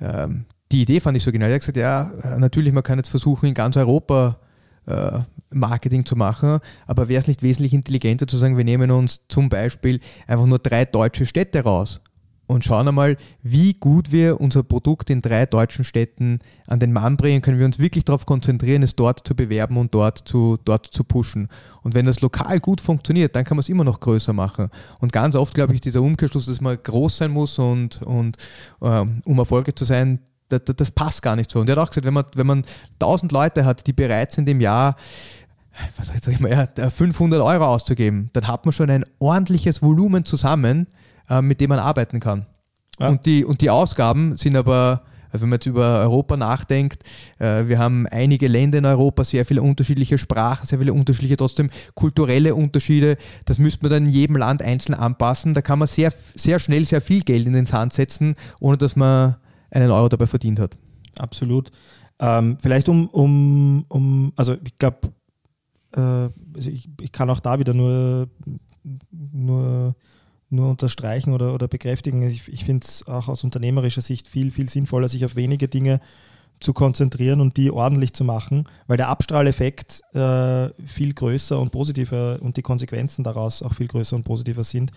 ähm, 0.02 0.46
die 0.72 0.82
Idee 0.82 1.00
fand 1.00 1.18
ich 1.18 1.24
so 1.24 1.32
genial. 1.32 1.52
Er 1.52 1.56
hat 1.56 1.62
gesagt, 1.62 1.78
ja, 1.78 2.12
natürlich, 2.38 2.74
man 2.74 2.84
kann 2.84 2.98
jetzt 2.98 3.10
versuchen, 3.10 3.46
in 3.46 3.54
ganz 3.54 3.78
Europa 3.78 4.40
äh, 4.88 5.20
Marketing 5.52 6.06
zu 6.06 6.16
machen, 6.16 6.60
aber 6.88 7.10
wäre 7.10 7.20
es 7.20 7.28
nicht 7.28 7.44
wesentlich 7.44 7.74
intelligenter 7.74 8.28
zu 8.28 8.38
sagen, 8.38 8.58
wir 8.58 8.64
nehmen 8.64 8.92
uns 8.92 9.22
zum 9.28 9.50
Beispiel 9.50 10.00
einfach 10.28 10.46
nur 10.46 10.60
drei 10.60 10.86
deutsche 10.86 11.26
Städte 11.26 11.62
raus 11.62 12.02
und 12.46 12.64
schauen 12.64 12.88
einmal, 12.88 13.18
wie 13.42 13.74
gut 13.74 14.12
wir 14.12 14.42
unser 14.42 14.64
Produkt 14.64 15.10
in 15.10 15.22
drei 15.22 15.46
deutschen 15.46 15.86
Städten 15.86 16.40
an 16.68 16.80
den 16.80 16.92
Mann 16.92 17.18
bringen, 17.18 17.42
können 17.42 17.60
wir 17.60 17.66
uns 17.66 17.80
wirklich 17.80 18.06
darauf 18.06 18.26
konzentrieren, 18.26 18.84
es 18.84 18.96
dort 18.96 19.26
zu 19.26 19.36
bewerben 19.36 19.78
und 19.78 19.94
dort 19.94 20.20
zu, 20.28 20.58
dort 20.66 20.88
zu 20.88 21.04
pushen. 21.04 21.48
Und 21.82 21.94
wenn 21.94 22.06
das 22.06 22.22
lokal 22.22 22.60
gut 22.60 22.82
funktioniert, 22.82 23.36
dann 23.36 23.46
kann 23.46 23.58
man 23.58 23.62
es 23.62 23.70
immer 23.70 23.84
noch 23.84 24.00
größer 24.00 24.34
machen. 24.34 24.70
Und 25.00 25.14
ganz 25.14 25.36
oft, 25.36 25.54
glaube 25.54 25.74
ich, 25.74 25.82
dieser 25.82 26.02
Umkehrschluss, 26.02 26.46
dass 26.48 26.62
man 26.62 26.78
groß 26.82 27.18
sein 27.18 27.32
muss 27.32 27.58
und, 27.60 28.02
und 28.02 28.38
ähm, 28.82 29.22
um 29.26 29.38
erfolgreich 29.40 29.76
zu 29.76 29.86
sein, 29.86 30.20
das, 30.50 30.62
das, 30.66 30.92
passt 30.92 31.22
gar 31.22 31.36
nicht 31.36 31.50
so. 31.50 31.60
Und 31.60 31.70
er 31.70 31.78
hat 31.78 31.84
auch 31.84 31.90
gesagt, 31.90 32.06
wenn 32.06 32.14
man, 32.14 32.26
wenn 32.36 32.46
man 32.46 32.64
1000 33.00 33.32
Leute 33.32 33.66
hat, 33.66 33.88
die 33.88 33.94
bereit 33.94 34.32
sind 34.32 34.48
im 34.50 34.62
Jahr 34.62 34.96
was 35.98 36.08
sag 36.08 36.34
ich 36.34 36.40
mal, 36.40 36.70
500 36.76 37.42
Euro 37.42 37.66
auszugeben, 37.66 38.30
dann 38.34 38.48
hat 38.48 38.66
man 38.66 38.74
schon 38.74 38.90
ein 38.90 39.06
ordentliches 39.20 39.82
Volumen 39.82 40.26
zusammen, 40.26 40.88
äh, 41.30 41.42
mit 41.42 41.62
dem 41.62 41.70
man 41.70 41.80
arbeiten 41.80 42.20
kann. 42.20 42.46
Ja. 43.00 43.10
Und, 43.10 43.26
die, 43.26 43.44
und 43.46 43.62
die 43.62 43.70
Ausgaben 43.70 44.38
sind 44.38 44.56
aber, 44.56 45.04
also 45.32 45.44
wenn 45.44 45.50
man 45.50 45.58
jetzt 45.58 45.66
über 45.66 46.00
Europa 46.00 46.38
nachdenkt, 46.38 47.04
äh, 47.40 47.68
wir 47.68 47.80
haben 47.80 48.06
einige 48.08 48.48
Länder 48.48 48.78
in 48.78 48.86
Europa, 48.86 49.24
sehr 49.24 49.46
viele 49.46 49.62
unterschiedliche 49.62 50.18
Sprachen, 50.18 50.68
sehr 50.68 50.80
viele 50.80 50.94
unterschiedliche, 50.94 51.38
trotzdem 51.38 51.70
kulturelle 51.96 52.54
Unterschiede. 52.56 53.18
Das 53.46 53.58
müsste 53.58 53.84
man 53.84 53.92
dann 53.92 54.06
in 54.06 54.12
jedem 54.12 54.38
Land 54.38 54.62
einzeln 54.62 54.94
anpassen. 54.94 55.54
Da 55.54 55.62
kann 55.62 55.80
man 55.80 55.88
sehr, 55.88 56.14
sehr 56.36 56.60
schnell 56.60 56.86
sehr 56.86 57.02
viel 57.02 57.22
Geld 57.22 57.48
in 57.48 57.54
den 57.54 57.66
Sand 57.66 57.94
setzen, 57.94 58.36
ohne 58.60 58.78
dass 58.78 58.96
man 58.96 59.38
einen 59.72 59.90
Euro 59.90 60.10
dabei 60.10 60.28
verdient 60.28 60.60
hat. 60.60 60.78
Absolut. 61.18 61.72
Ähm, 62.20 62.58
vielleicht 62.62 62.90
um, 62.90 63.08
um, 63.10 63.86
um, 63.90 64.34
also 64.36 64.56
ich 64.64 64.78
glaube, 64.78 65.12
äh, 65.94 66.00
also 66.00 66.70
ich, 66.70 66.88
ich 67.02 67.12
kann 67.12 67.30
auch 67.30 67.40
da 67.40 67.60
wieder 67.60 67.74
nur, 67.74 68.30
nur 69.12 69.96
nur 70.54 70.70
unterstreichen 70.70 71.34
oder, 71.34 71.54
oder 71.54 71.68
bekräftigen. 71.68 72.22
Ich, 72.24 72.48
ich 72.48 72.64
finde 72.66 72.86
es 72.86 73.08
auch 73.08 73.28
aus 73.28 73.44
unternehmerischer 73.44 74.02
Sicht 74.02 74.28
viel, 74.28 74.52
viel 74.52 74.70
sinnvoller, 74.70 75.08
sich 75.08 75.26
auf 75.26 75.36
wenige 75.36 75.68
Dinge 75.68 76.00
zu 76.60 76.74
konzentrieren 76.74 77.42
und 77.42 77.58
die 77.58 77.72
ordentlich 77.72 78.14
zu 78.14 78.24
machen, 78.24 78.70
weil 78.88 78.98
der 78.98 79.10
Abstrahleffekt 79.10 80.02
äh, 80.14 80.70
viel 80.88 81.14
größer 81.14 81.60
und 81.60 81.72
positiver 81.72 82.40
und 82.42 82.56
die 82.56 82.62
Konsequenzen 82.62 83.24
daraus 83.24 83.62
auch 83.62 83.74
viel 83.74 83.88
größer 83.88 84.16
und 84.16 84.24
positiver 84.24 84.64
sind, 84.64 84.92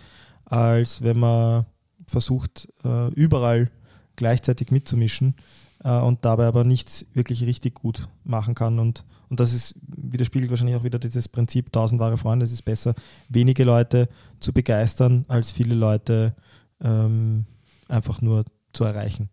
als 0.44 1.02
wenn 1.02 1.18
man 1.18 1.66
versucht, 2.06 2.68
äh, 2.84 3.08
überall 3.14 3.68
gleichzeitig 4.14 4.70
mitzumischen 4.70 5.34
äh, 5.82 5.98
und 5.98 6.24
dabei 6.24 6.46
aber 6.46 6.64
nichts 6.64 7.06
wirklich 7.14 7.44
richtig 7.44 7.74
gut 7.74 8.08
machen 8.22 8.54
kann. 8.54 8.78
Und, 8.78 9.04
und 9.28 9.40
das 9.40 9.52
ist, 9.52 9.74
widerspiegelt 9.86 10.50
wahrscheinlich 10.50 10.76
auch 10.76 10.84
wieder 10.84 10.98
dieses 10.98 11.28
Prinzip 11.28 11.72
tausend 11.72 12.00
wahre 12.00 12.16
Freunde. 12.16 12.44
Es 12.44 12.52
ist 12.52 12.62
besser, 12.62 12.94
wenige 13.28 13.64
Leute 13.64 14.08
zu 14.40 14.52
begeistern, 14.52 15.24
als 15.28 15.50
viele 15.50 15.74
Leute 15.74 16.34
ähm, 16.80 17.44
einfach 17.88 18.22
nur 18.22 18.44
zu 18.72 18.84
erreichen. 18.84 19.28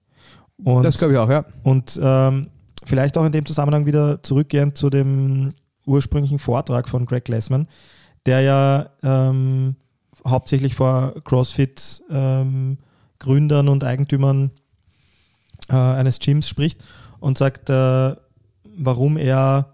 Und, 0.64 0.84
das 0.84 0.98
glaube 0.98 1.14
ich 1.14 1.20
auch, 1.20 1.30
ja. 1.30 1.46
und 1.64 2.00
ähm, 2.02 2.48
vielleicht 2.86 3.18
auch 3.18 3.26
in 3.26 3.32
dem 3.32 3.46
Zusammenhang 3.46 3.86
wieder 3.86 4.22
zurückgehend 4.24 4.78
zu 4.78 4.90
dem 4.90 5.50
ursprünglichen 5.86 6.40
Vortrag 6.40 6.88
von 6.88 7.06
Greg 7.06 7.26
Glassman, 7.26 7.68
der 8.26 8.42
ja 8.42 8.90
ähm, 9.02 9.76
hauptsächlich 10.26 10.76
vor 10.76 11.16
CrossFit-Gründern 11.24 13.68
und 13.68 13.84
Eigentümern 13.84 14.52
äh, 15.70 15.76
eines 15.76 16.20
Gyms 16.20 16.48
spricht 16.48 16.84
und 17.20 17.38
sagt, 17.38 17.70
äh, 17.70 18.16
warum 18.78 19.18
er 19.18 19.73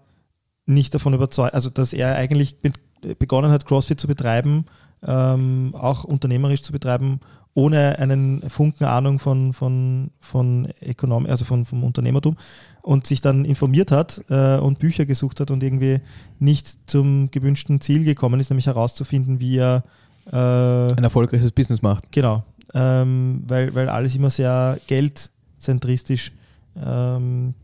nicht 0.70 0.94
davon 0.94 1.14
überzeugt, 1.14 1.54
also 1.54 1.70
dass 1.70 1.92
er 1.92 2.16
eigentlich 2.16 2.60
be 2.60 2.72
begonnen 3.18 3.50
hat, 3.50 3.64
CrossFit 3.64 3.98
zu 3.98 4.06
betreiben, 4.06 4.66
ähm, 5.06 5.74
auch 5.74 6.04
unternehmerisch 6.04 6.60
zu 6.60 6.70
betreiben, 6.70 7.20
ohne 7.54 7.98
einen 7.98 8.48
Funken 8.48 8.84
Ahnung 8.84 9.18
von, 9.18 9.52
von, 9.52 10.10
von 10.20 10.68
Ökonom 10.82 11.26
also 11.26 11.44
von, 11.44 11.64
vom 11.64 11.82
Unternehmertum 11.82 12.36
und 12.82 13.06
sich 13.06 13.20
dann 13.20 13.44
informiert 13.44 13.90
hat 13.90 14.22
äh, 14.28 14.58
und 14.58 14.78
Bücher 14.78 15.06
gesucht 15.06 15.40
hat 15.40 15.50
und 15.50 15.62
irgendwie 15.62 16.00
nicht 16.38 16.90
zum 16.90 17.30
gewünschten 17.30 17.80
Ziel 17.80 18.04
gekommen 18.04 18.38
ist, 18.38 18.50
nämlich 18.50 18.66
herauszufinden, 18.66 19.40
wie 19.40 19.58
er 19.58 19.82
äh, 20.30 20.36
Ein 20.36 21.04
erfolgreiches 21.04 21.52
Business 21.52 21.82
macht. 21.82 22.12
Genau, 22.12 22.44
ähm, 22.74 23.42
weil, 23.48 23.74
weil 23.74 23.88
alles 23.88 24.14
immer 24.14 24.30
sehr 24.30 24.78
geldzentristisch 24.86 26.32
ähm, 26.76 27.54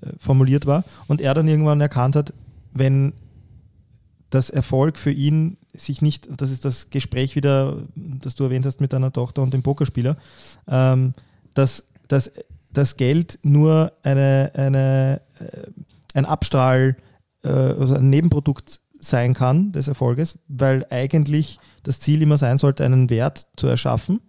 äh, 0.00 0.08
formuliert 0.18 0.66
war 0.66 0.84
und 1.06 1.20
er 1.20 1.32
dann 1.34 1.48
irgendwann 1.48 1.80
erkannt 1.80 2.16
hat, 2.16 2.34
wenn 2.72 3.12
das 4.30 4.50
Erfolg 4.50 4.96
für 4.96 5.10
ihn 5.10 5.58
sich 5.74 6.02
nicht, 6.02 6.28
das 6.40 6.50
ist 6.50 6.64
das 6.64 6.90
Gespräch 6.90 7.36
wieder, 7.36 7.82
das 7.94 8.34
du 8.34 8.44
erwähnt 8.44 8.66
hast 8.66 8.80
mit 8.80 8.92
deiner 8.92 9.12
Tochter 9.12 9.42
und 9.42 9.54
dem 9.54 9.62
Pokerspieler, 9.62 10.16
ähm, 10.68 11.12
dass, 11.54 11.86
dass 12.08 12.30
das 12.72 12.96
Geld 12.96 13.38
nur 13.42 13.92
eine, 14.02 14.50
eine, 14.54 15.20
äh, 15.38 15.70
ein 16.14 16.24
Abstrahl, 16.24 16.96
äh, 17.44 17.48
also 17.48 17.94
ein 17.94 18.10
Nebenprodukt 18.10 18.80
sein 18.98 19.34
kann 19.34 19.72
des 19.72 19.88
Erfolges, 19.88 20.38
weil 20.48 20.86
eigentlich 20.90 21.58
das 21.82 22.00
Ziel 22.00 22.22
immer 22.22 22.38
sein 22.38 22.58
sollte, 22.58 22.84
einen 22.84 23.10
Wert 23.10 23.46
zu 23.56 23.66
erschaffen, 23.66 24.20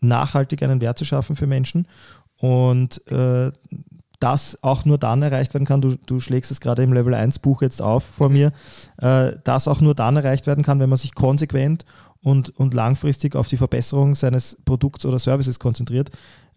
nachhaltig 0.00 0.62
einen 0.62 0.80
Wert 0.80 0.98
zu 0.98 1.04
schaffen 1.04 1.36
für 1.36 1.46
Menschen. 1.46 1.88
Und 2.36 3.06
äh, 3.10 3.50
das 4.24 4.58
auch 4.62 4.86
nur 4.86 4.96
dann 4.96 5.20
erreicht 5.20 5.52
werden 5.52 5.66
kann, 5.66 5.82
du, 5.82 5.96
du 6.06 6.18
schlägst 6.18 6.50
es 6.50 6.60
gerade 6.60 6.82
im 6.82 6.94
Level 6.94 7.14
1 7.14 7.40
Buch 7.40 7.60
jetzt 7.60 7.82
auf 7.82 8.02
vor 8.02 8.30
mir, 8.30 8.52
äh, 8.96 9.32
das 9.44 9.68
auch 9.68 9.82
nur 9.82 9.94
dann 9.94 10.16
erreicht 10.16 10.46
werden 10.46 10.64
kann, 10.64 10.80
wenn 10.80 10.88
man 10.88 10.96
sich 10.96 11.14
konsequent 11.14 11.84
und, 12.22 12.58
und 12.58 12.72
langfristig 12.72 13.36
auf 13.36 13.48
die 13.48 13.58
Verbesserung 13.58 14.14
seines 14.14 14.56
Produkts 14.64 15.04
oder 15.04 15.18
Services 15.18 15.58
konzentriert 15.58 16.10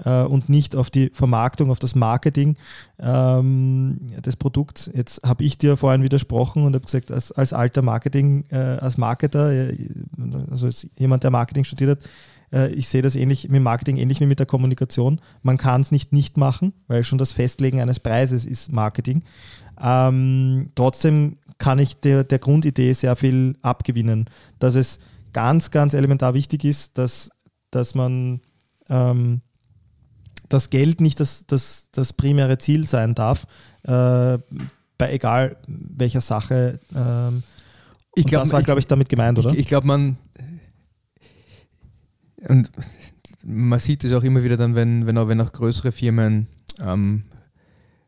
äh, 0.06 0.24
und 0.24 0.48
nicht 0.48 0.78
auf 0.78 0.90
die 0.90 1.10
Vermarktung, 1.14 1.70
auf 1.70 1.80
das 1.80 1.94
Marketing 1.94 2.56
ähm, 3.00 4.00
des 4.26 4.38
Produkts. 4.38 4.90
Jetzt 4.94 5.22
habe 5.26 5.44
ich 5.44 5.58
dir 5.58 5.76
vorhin 5.76 6.04
widersprochen 6.04 6.64
und 6.64 6.74
habe 6.74 6.86
gesagt, 6.86 7.12
als, 7.12 7.34
als 7.34 7.52
alter 7.52 7.82
Marketing, 7.82 8.46
äh, 8.50 8.56
als 8.56 8.98
Marketer, 8.98 9.52
äh, 9.52 9.76
also 10.50 10.68
als 10.68 10.88
jemand, 10.96 11.24
der 11.24 11.32
Marketing 11.32 11.66
studiert 11.66 12.00
hat, 12.00 12.10
ich 12.70 12.88
sehe 12.88 13.02
das 13.02 13.16
ähnlich 13.16 13.50
mit 13.50 13.62
Marketing, 13.62 13.98
ähnlich 13.98 14.20
wie 14.20 14.26
mit 14.26 14.40
der 14.40 14.46
Kommunikation. 14.46 15.20
Man 15.44 15.58
kann 15.58 15.82
es 15.82 15.92
nicht 15.92 16.14
nicht 16.14 16.38
machen, 16.38 16.74
weil 16.88 17.04
schon 17.04 17.18
das 17.18 17.34
Festlegen 17.34 17.82
eines 17.82 18.00
Preises 18.00 18.46
ist 18.46 18.72
Marketing. 18.72 19.24
Ähm, 19.82 20.70
trotzdem 20.76 21.38
kann 21.58 21.80
ich 21.80 22.00
der, 22.00 22.24
der 22.24 22.40
Grundidee 22.40 22.94
sehr 22.94 23.16
viel 23.16 23.58
abgewinnen, 23.62 24.30
dass 24.60 24.76
es 24.76 25.00
ganz, 25.34 25.72
ganz 25.72 25.94
elementar 25.94 26.34
wichtig 26.34 26.64
ist, 26.64 26.98
dass, 26.98 27.30
dass 27.72 27.96
man 27.96 28.42
ähm, 28.90 29.42
das 30.50 30.70
Geld 30.70 31.02
nicht 31.02 31.20
das, 31.20 31.46
das, 31.48 31.90
das 31.92 32.14
primäre 32.14 32.58
Ziel 32.58 32.86
sein 32.86 33.14
darf, 33.14 33.46
äh, 33.84 34.38
bei 34.98 35.12
egal 35.12 35.58
welcher 35.68 36.22
Sache. 36.22 36.80
Ähm, 36.96 37.44
Ich 38.16 38.26
glaub, 38.26 38.44
das 38.44 38.52
war, 38.52 38.64
glaube 38.64 38.80
ich, 38.80 38.88
damit 38.88 39.10
gemeint, 39.10 39.38
oder? 39.38 39.52
Ich, 39.52 39.60
ich 39.60 39.68
glaube, 39.68 39.86
man 39.86 40.18
und 42.50 42.72
man 43.44 43.80
sieht 43.80 44.04
es 44.04 44.14
auch 44.14 44.24
immer 44.24 44.44
wieder 44.44 44.58
dann, 44.58 44.76
wenn, 44.76 45.06
wenn, 45.06 45.18
auch, 45.18 45.28
wenn 45.28 45.42
auch 45.42 45.52
größere 45.52 45.92
Firmen 45.92 46.48
ähm, 46.80 47.24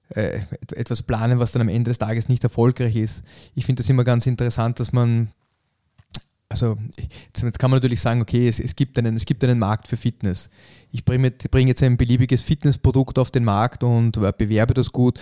äh, 0.10 0.40
et- 0.62 0.74
etwas 0.74 1.04
planen, 1.04 1.40
was 1.40 1.52
dann 1.52 1.62
am 1.62 1.70
Ende 1.70 1.92
des 1.92 1.98
Tages 1.98 2.30
nicht 2.30 2.44
erfolgreich 2.44 2.96
ist. 2.96 3.24
Ich 3.56 3.66
finde 3.66 3.82
das 3.82 3.90
immer 3.90 4.04
ganz 4.04 4.26
interessant, 4.28 4.80
dass 4.80 4.92
man 4.92 5.30
also 6.50 6.78
jetzt 7.38 7.60
kann 7.60 7.70
man 7.70 7.78
natürlich 7.78 8.02
sagen, 8.02 8.22
okay, 8.22 8.48
es, 8.48 8.60
es, 8.60 8.76
gibt, 8.76 8.98
einen, 8.98 9.16
es 9.16 9.26
gibt 9.26 9.44
einen 9.44 9.60
Markt 9.60 9.88
für 9.88 9.98
Fitness. 9.98 10.50
Ich 10.92 11.06
bringe 11.06 11.30
bringe 11.30 11.70
jetzt 11.70 11.84
ein 11.84 11.96
beliebiges 11.96 12.42
Fitnessprodukt 12.42 13.20
auf 13.20 13.30
den 13.30 13.44
Markt 13.44 13.84
und 13.84 14.18
äh, 14.18 14.34
bewerbe 14.36 14.74
das 14.74 14.92
gut 14.92 15.20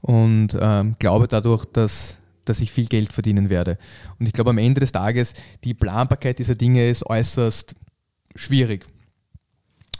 und 0.00 0.56
ähm, 0.58 0.96
glaube 0.98 1.28
dadurch, 1.28 1.66
dass, 1.66 2.16
dass 2.46 2.60
ich 2.60 2.72
viel 2.72 2.86
Geld 2.86 3.12
verdienen 3.12 3.50
werde. 3.50 3.76
Und 4.18 4.24
ich 4.24 4.32
glaube, 4.32 4.50
am 4.50 4.58
Ende 4.58 4.80
des 4.80 4.92
Tages, 4.92 5.34
die 5.64 5.74
Planbarkeit 5.74 6.38
dieser 6.38 6.54
Dinge 6.54 6.88
ist 6.88 7.04
äußerst 7.04 7.74
schwierig. 8.34 8.86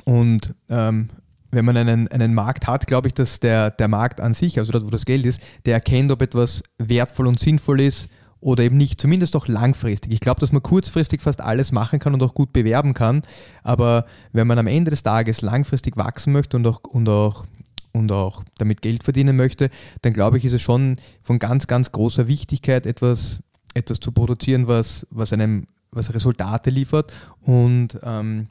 Und 0.05 0.55
ähm, 0.69 1.11
wenn 1.51 1.65
man 1.65 1.77
einen, 1.77 2.09
einen 2.09 2.35
Markt 2.35 2.67
hat, 2.67 2.87
glaube 2.87 3.09
ich, 3.09 3.15
dass 3.15 3.41
der, 3.41 3.71
der 3.71 3.89
Markt 3.89 4.21
an 4.21 4.35
sich, 4.35 4.59
also 4.59 4.73
dort, 4.73 4.87
wo 4.87 4.91
das 4.91 5.05
Geld 5.05 5.25
ist, 5.25 5.41
der 5.67 5.75
erkennt, 5.75 6.13
ob 6.13 6.23
etwas 6.23 6.63
wertvoll 6.79 7.27
und 7.27 7.41
sinnvoll 7.41 7.81
ist 7.81 8.09
oder 8.41 8.63
eben 8.63 8.77
nicht, 8.77 9.01
zumindest 9.01 9.37
auch 9.37 9.49
langfristig. 9.49 10.13
Ich 10.13 10.21
glaube, 10.21 10.41
dass 10.41 10.53
man 10.53 10.63
kurzfristig 10.63 11.21
fast 11.21 11.41
alles 11.41 11.73
machen 11.73 11.99
kann 11.99 12.15
und 12.15 12.23
auch 12.23 12.35
gut 12.35 12.53
bewerben 12.53 12.95
kann, 12.95 13.23
aber 13.63 14.07
wenn 14.33 14.47
man 14.47 14.59
am 14.59 14.67
Ende 14.67 14.91
des 14.91 15.03
Tages 15.03 15.43
langfristig 15.43 15.97
wachsen 15.97 16.33
möchte 16.33 16.57
und 16.57 16.67
auch, 16.67 16.81
und 16.85 17.09
auch, 17.09 17.45
und 17.93 18.13
auch 18.13 18.45
damit 18.59 18.83
Geld 18.83 19.03
verdienen 19.03 19.37
möchte, 19.37 19.71
dann 20.03 20.13
glaube 20.13 20.39
ich, 20.39 20.45
ist 20.45 20.53
es 20.53 20.63
schon 20.63 20.99
von 21.23 21.39
ganz, 21.39 21.67
ganz 21.67 21.91
großer 21.91 22.29
Wichtigkeit, 22.29 22.87
etwas, 22.87 23.41
etwas 23.75 23.99
zu 23.99 24.13
produzieren, 24.13 24.69
was, 24.69 25.07
was 25.11 25.33
einem 25.33 25.67
was 25.93 26.13
Resultate 26.15 26.71
liefert 26.71 27.13
und 27.43 27.99
ähm, 28.03 28.49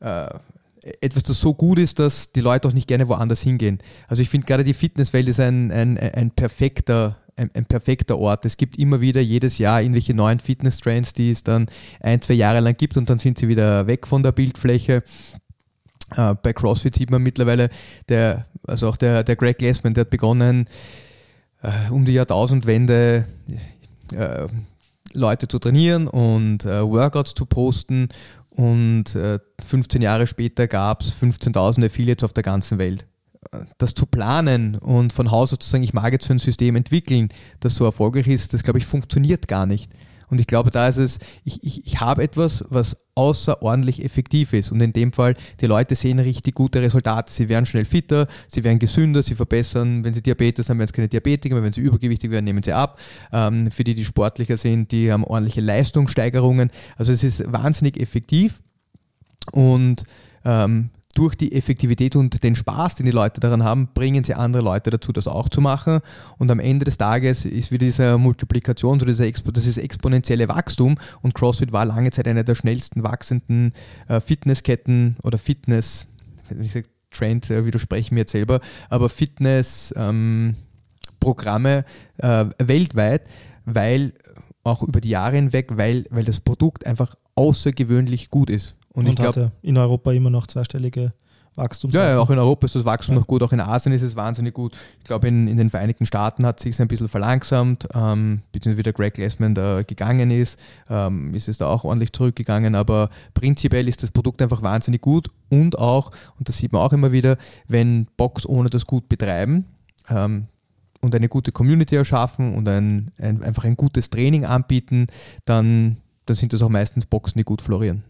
äh, 0.00 0.28
etwas, 1.00 1.24
das 1.24 1.40
so 1.40 1.54
gut 1.54 1.78
ist, 1.78 1.98
dass 1.98 2.30
die 2.32 2.40
Leute 2.40 2.68
auch 2.68 2.72
nicht 2.72 2.86
gerne 2.86 3.08
woanders 3.08 3.42
hingehen. 3.42 3.78
Also 4.08 4.22
ich 4.22 4.28
finde 4.28 4.46
gerade 4.46 4.64
die 4.64 4.74
Fitnesswelt 4.74 5.28
ist 5.28 5.40
ein, 5.40 5.72
ein, 5.72 5.98
ein, 5.98 6.30
perfekter, 6.30 7.16
ein, 7.36 7.50
ein 7.54 7.64
perfekter 7.64 8.18
Ort. 8.18 8.44
Es 8.44 8.56
gibt 8.56 8.78
immer 8.78 9.00
wieder 9.00 9.20
jedes 9.20 9.58
Jahr 9.58 9.82
irgendwelche 9.82 10.14
neuen 10.14 10.38
Fitness-Trends, 10.38 11.12
die 11.12 11.30
es 11.30 11.42
dann 11.42 11.66
ein, 12.00 12.22
zwei 12.22 12.34
Jahre 12.34 12.60
lang 12.60 12.76
gibt 12.76 12.96
und 12.96 13.10
dann 13.10 13.18
sind 13.18 13.38
sie 13.38 13.48
wieder 13.48 13.86
weg 13.86 14.06
von 14.06 14.22
der 14.22 14.32
Bildfläche. 14.32 15.02
Äh, 16.14 16.34
bei 16.40 16.52
CrossFit 16.52 16.94
sieht 16.94 17.10
man 17.10 17.22
mittlerweile, 17.22 17.68
der, 18.08 18.46
also 18.64 18.88
auch 18.88 18.96
der, 18.96 19.24
der 19.24 19.34
Greg 19.34 19.58
Glassman, 19.58 19.94
der 19.94 20.02
hat 20.02 20.10
begonnen, 20.10 20.68
äh, 21.62 21.90
um 21.90 22.04
die 22.04 22.12
Jahrtausendwende 22.12 23.26
äh, 24.12 24.46
Leute 25.16 25.48
zu 25.48 25.58
trainieren 25.58 26.06
und 26.06 26.64
äh, 26.64 26.82
Workouts 26.82 27.34
zu 27.34 27.46
posten 27.46 28.08
und 28.50 29.14
äh, 29.14 29.38
15 29.66 30.02
Jahre 30.02 30.26
später 30.26 30.66
gab 30.66 31.02
es 31.02 31.14
15.000 31.14 31.86
Affiliates 31.86 32.24
auf 32.24 32.32
der 32.32 32.42
ganzen 32.42 32.78
Welt. 32.78 33.06
Äh, 33.52 33.60
Das 33.78 33.94
zu 33.94 34.06
planen 34.06 34.76
und 34.76 35.12
von 35.12 35.30
Haus 35.30 35.52
aus 35.52 35.58
zu 35.58 35.68
sagen, 35.68 35.84
ich 35.84 35.94
mag 35.94 36.12
jetzt 36.12 36.26
so 36.26 36.32
ein 36.32 36.38
System 36.38 36.76
entwickeln, 36.76 37.28
das 37.60 37.74
so 37.74 37.84
erfolgreich 37.84 38.28
ist, 38.28 38.54
das 38.54 38.62
glaube 38.62 38.78
ich 38.78 38.86
funktioniert 38.86 39.48
gar 39.48 39.66
nicht. 39.66 39.90
Und 40.28 40.40
ich 40.40 40.46
glaube, 40.46 40.70
da 40.70 40.88
ist 40.88 40.96
es, 40.96 41.18
ich, 41.44 41.62
ich, 41.62 41.86
ich 41.86 42.00
habe 42.00 42.22
etwas, 42.22 42.64
was 42.68 42.96
außerordentlich 43.14 44.04
effektiv 44.04 44.52
ist. 44.52 44.72
Und 44.72 44.80
in 44.80 44.92
dem 44.92 45.12
Fall, 45.12 45.34
die 45.60 45.66
Leute 45.66 45.94
sehen 45.94 46.18
richtig 46.18 46.54
gute 46.54 46.82
Resultate. 46.82 47.32
Sie 47.32 47.48
werden 47.48 47.66
schnell 47.66 47.84
fitter, 47.84 48.26
sie 48.48 48.62
werden 48.64 48.78
gesünder, 48.78 49.22
sie 49.22 49.34
verbessern. 49.34 50.04
Wenn 50.04 50.14
sie 50.14 50.22
Diabetes 50.22 50.68
haben, 50.68 50.78
werden 50.78 50.88
sie 50.88 50.94
keine 50.94 51.08
Diabetiker. 51.08 51.62
Wenn 51.62 51.72
sie 51.72 51.80
übergewichtig 51.80 52.30
werden, 52.30 52.44
nehmen 52.44 52.62
sie 52.62 52.72
ab. 52.72 53.00
Ähm, 53.32 53.70
für 53.70 53.84
die, 53.84 53.94
die 53.94 54.04
sportlicher 54.04 54.56
sind, 54.56 54.92
die 54.92 55.12
haben 55.12 55.24
ordentliche 55.24 55.60
Leistungssteigerungen. 55.60 56.70
Also 56.96 57.12
es 57.12 57.24
ist 57.24 57.50
wahnsinnig 57.50 57.98
effektiv. 58.00 58.60
Und 59.52 60.04
ähm, 60.44 60.90
durch 61.16 61.34
die 61.34 61.52
Effektivität 61.52 62.14
und 62.14 62.42
den 62.42 62.54
Spaß, 62.54 62.96
den 62.96 63.06
die 63.06 63.12
Leute 63.12 63.40
daran 63.40 63.64
haben, 63.64 63.88
bringen 63.94 64.22
sie 64.22 64.34
andere 64.34 64.62
Leute 64.62 64.90
dazu, 64.90 65.12
das 65.12 65.26
auch 65.26 65.48
zu 65.48 65.62
machen. 65.62 66.00
Und 66.36 66.50
am 66.50 66.60
Ende 66.60 66.84
des 66.84 66.98
Tages 66.98 67.46
ist 67.46 67.72
wieder 67.72 67.86
diese 67.86 68.18
Multiplikation, 68.18 69.00
so 69.00 69.06
dieser 69.06 69.24
Expo, 69.26 69.50
das 69.50 69.64
ist 69.66 69.78
exponentielle 69.78 70.46
Wachstum. 70.48 70.98
Und 71.22 71.34
CrossFit 71.34 71.72
war 71.72 71.86
lange 71.86 72.10
Zeit 72.10 72.28
eine 72.28 72.44
der 72.44 72.54
schnellsten 72.54 73.02
wachsenden 73.02 73.72
äh, 74.08 74.20
Fitnessketten 74.20 75.16
oder 75.22 75.38
Fitness, 75.38 76.06
ich 76.60 76.72
sage, 76.72 76.86
Trend, 77.10 77.50
äh, 77.50 77.64
widerspreche 77.64 78.12
mir 78.12 78.20
jetzt 78.20 78.32
selber, 78.32 78.60
aber 78.90 79.08
Fitness-Programme 79.08 81.84
äh, 82.18 82.44
weltweit, 82.58 83.26
weil 83.64 84.12
auch 84.64 84.82
über 84.82 85.00
die 85.00 85.08
Jahre 85.10 85.36
hinweg, 85.36 85.68
weil, 85.76 86.04
weil 86.10 86.24
das 86.24 86.40
Produkt 86.40 86.84
einfach 86.84 87.14
außergewöhnlich 87.36 88.30
gut 88.30 88.50
ist. 88.50 88.74
Und, 88.96 89.04
Und, 89.04 89.10
ich 89.10 89.16
glaube, 89.16 89.52
in 89.60 89.76
Europa 89.76 90.10
immer 90.12 90.30
noch 90.30 90.46
zweistellige 90.46 91.12
Wachstums. 91.54 91.92
ja, 91.94 92.08
ja, 92.10 92.18
auch 92.18 92.30
in 92.30 92.38
Europa 92.38 92.64
ist 92.64 92.74
das 92.76 92.86
Wachstum 92.86 93.14
Ja. 93.14 93.20
noch 93.20 93.26
gut, 93.26 93.42
auch 93.42 93.52
in 93.52 93.60
Asien 93.60 93.94
ist 93.94 94.00
es 94.00 94.16
wahnsinnig 94.16 94.54
gut. 94.54 94.74
Ich 94.98 95.04
glaube, 95.04 95.28
in, 95.28 95.48
in 95.48 95.58
den 95.58 95.68
Vereinigten 95.68 96.06
Staaten 96.06 96.46
hat 96.46 96.58
es 96.58 96.62
sich 96.64 96.80
ein 96.80 96.88
bisschen 96.88 97.08
verlangsamt, 97.08 97.86
ähm, 97.94 98.40
beziehungsweise 98.52 98.78
wie 98.78 98.82
der 98.82 98.92
Greg 98.94 99.14
Glassman 99.14 99.54
da 99.54 99.82
gegangen 99.82 100.30
ist, 100.30 100.58
ähm, 100.88 101.34
ist 101.34 101.48
es 101.48 101.58
da 101.58 101.66
auch 101.66 101.84
ordentlich 101.84 102.12
zurückgegangen, 102.12 102.74
aber 102.74 103.10
prinzipiell 103.34 103.86
ist 103.86 104.02
das 104.02 104.10
Produkt 104.10 104.40
einfach 104.40 104.62
wahnsinnig 104.62 105.02
gut 105.02 105.30
und 105.50 105.78
auch, 105.78 106.10
und 106.38 106.48
das 106.48 106.56
sieht 106.56 106.72
man 106.72 106.80
auch 106.80 106.94
immer 106.94 107.12
wieder, 107.12 107.36
wenn 107.68 108.06
Box 108.16 108.46
ohne 108.46 108.70
das 108.70 108.86
gut 108.86 109.10
betreiben, 109.10 109.66
ähm, 110.08 110.46
und 111.02 111.14
eine 111.14 111.28
gute 111.28 111.52
Community 111.52 111.96
erschaffen 111.96 112.54
und 112.54 112.66
ein, 112.66 113.12
ein, 113.18 113.42
einfach 113.42 113.64
ein 113.64 113.76
gutes 113.76 114.08
Training 114.08 114.46
anbieten, 114.46 115.06
dann, 115.44 115.98
dann 116.24 116.36
sind 116.36 116.54
das 116.54 116.62
auch 116.62 116.70
meistens 116.70 117.04
Boxen, 117.04 117.38
die 117.38 117.44
gut 117.44 117.60
florieren. 117.60 118.02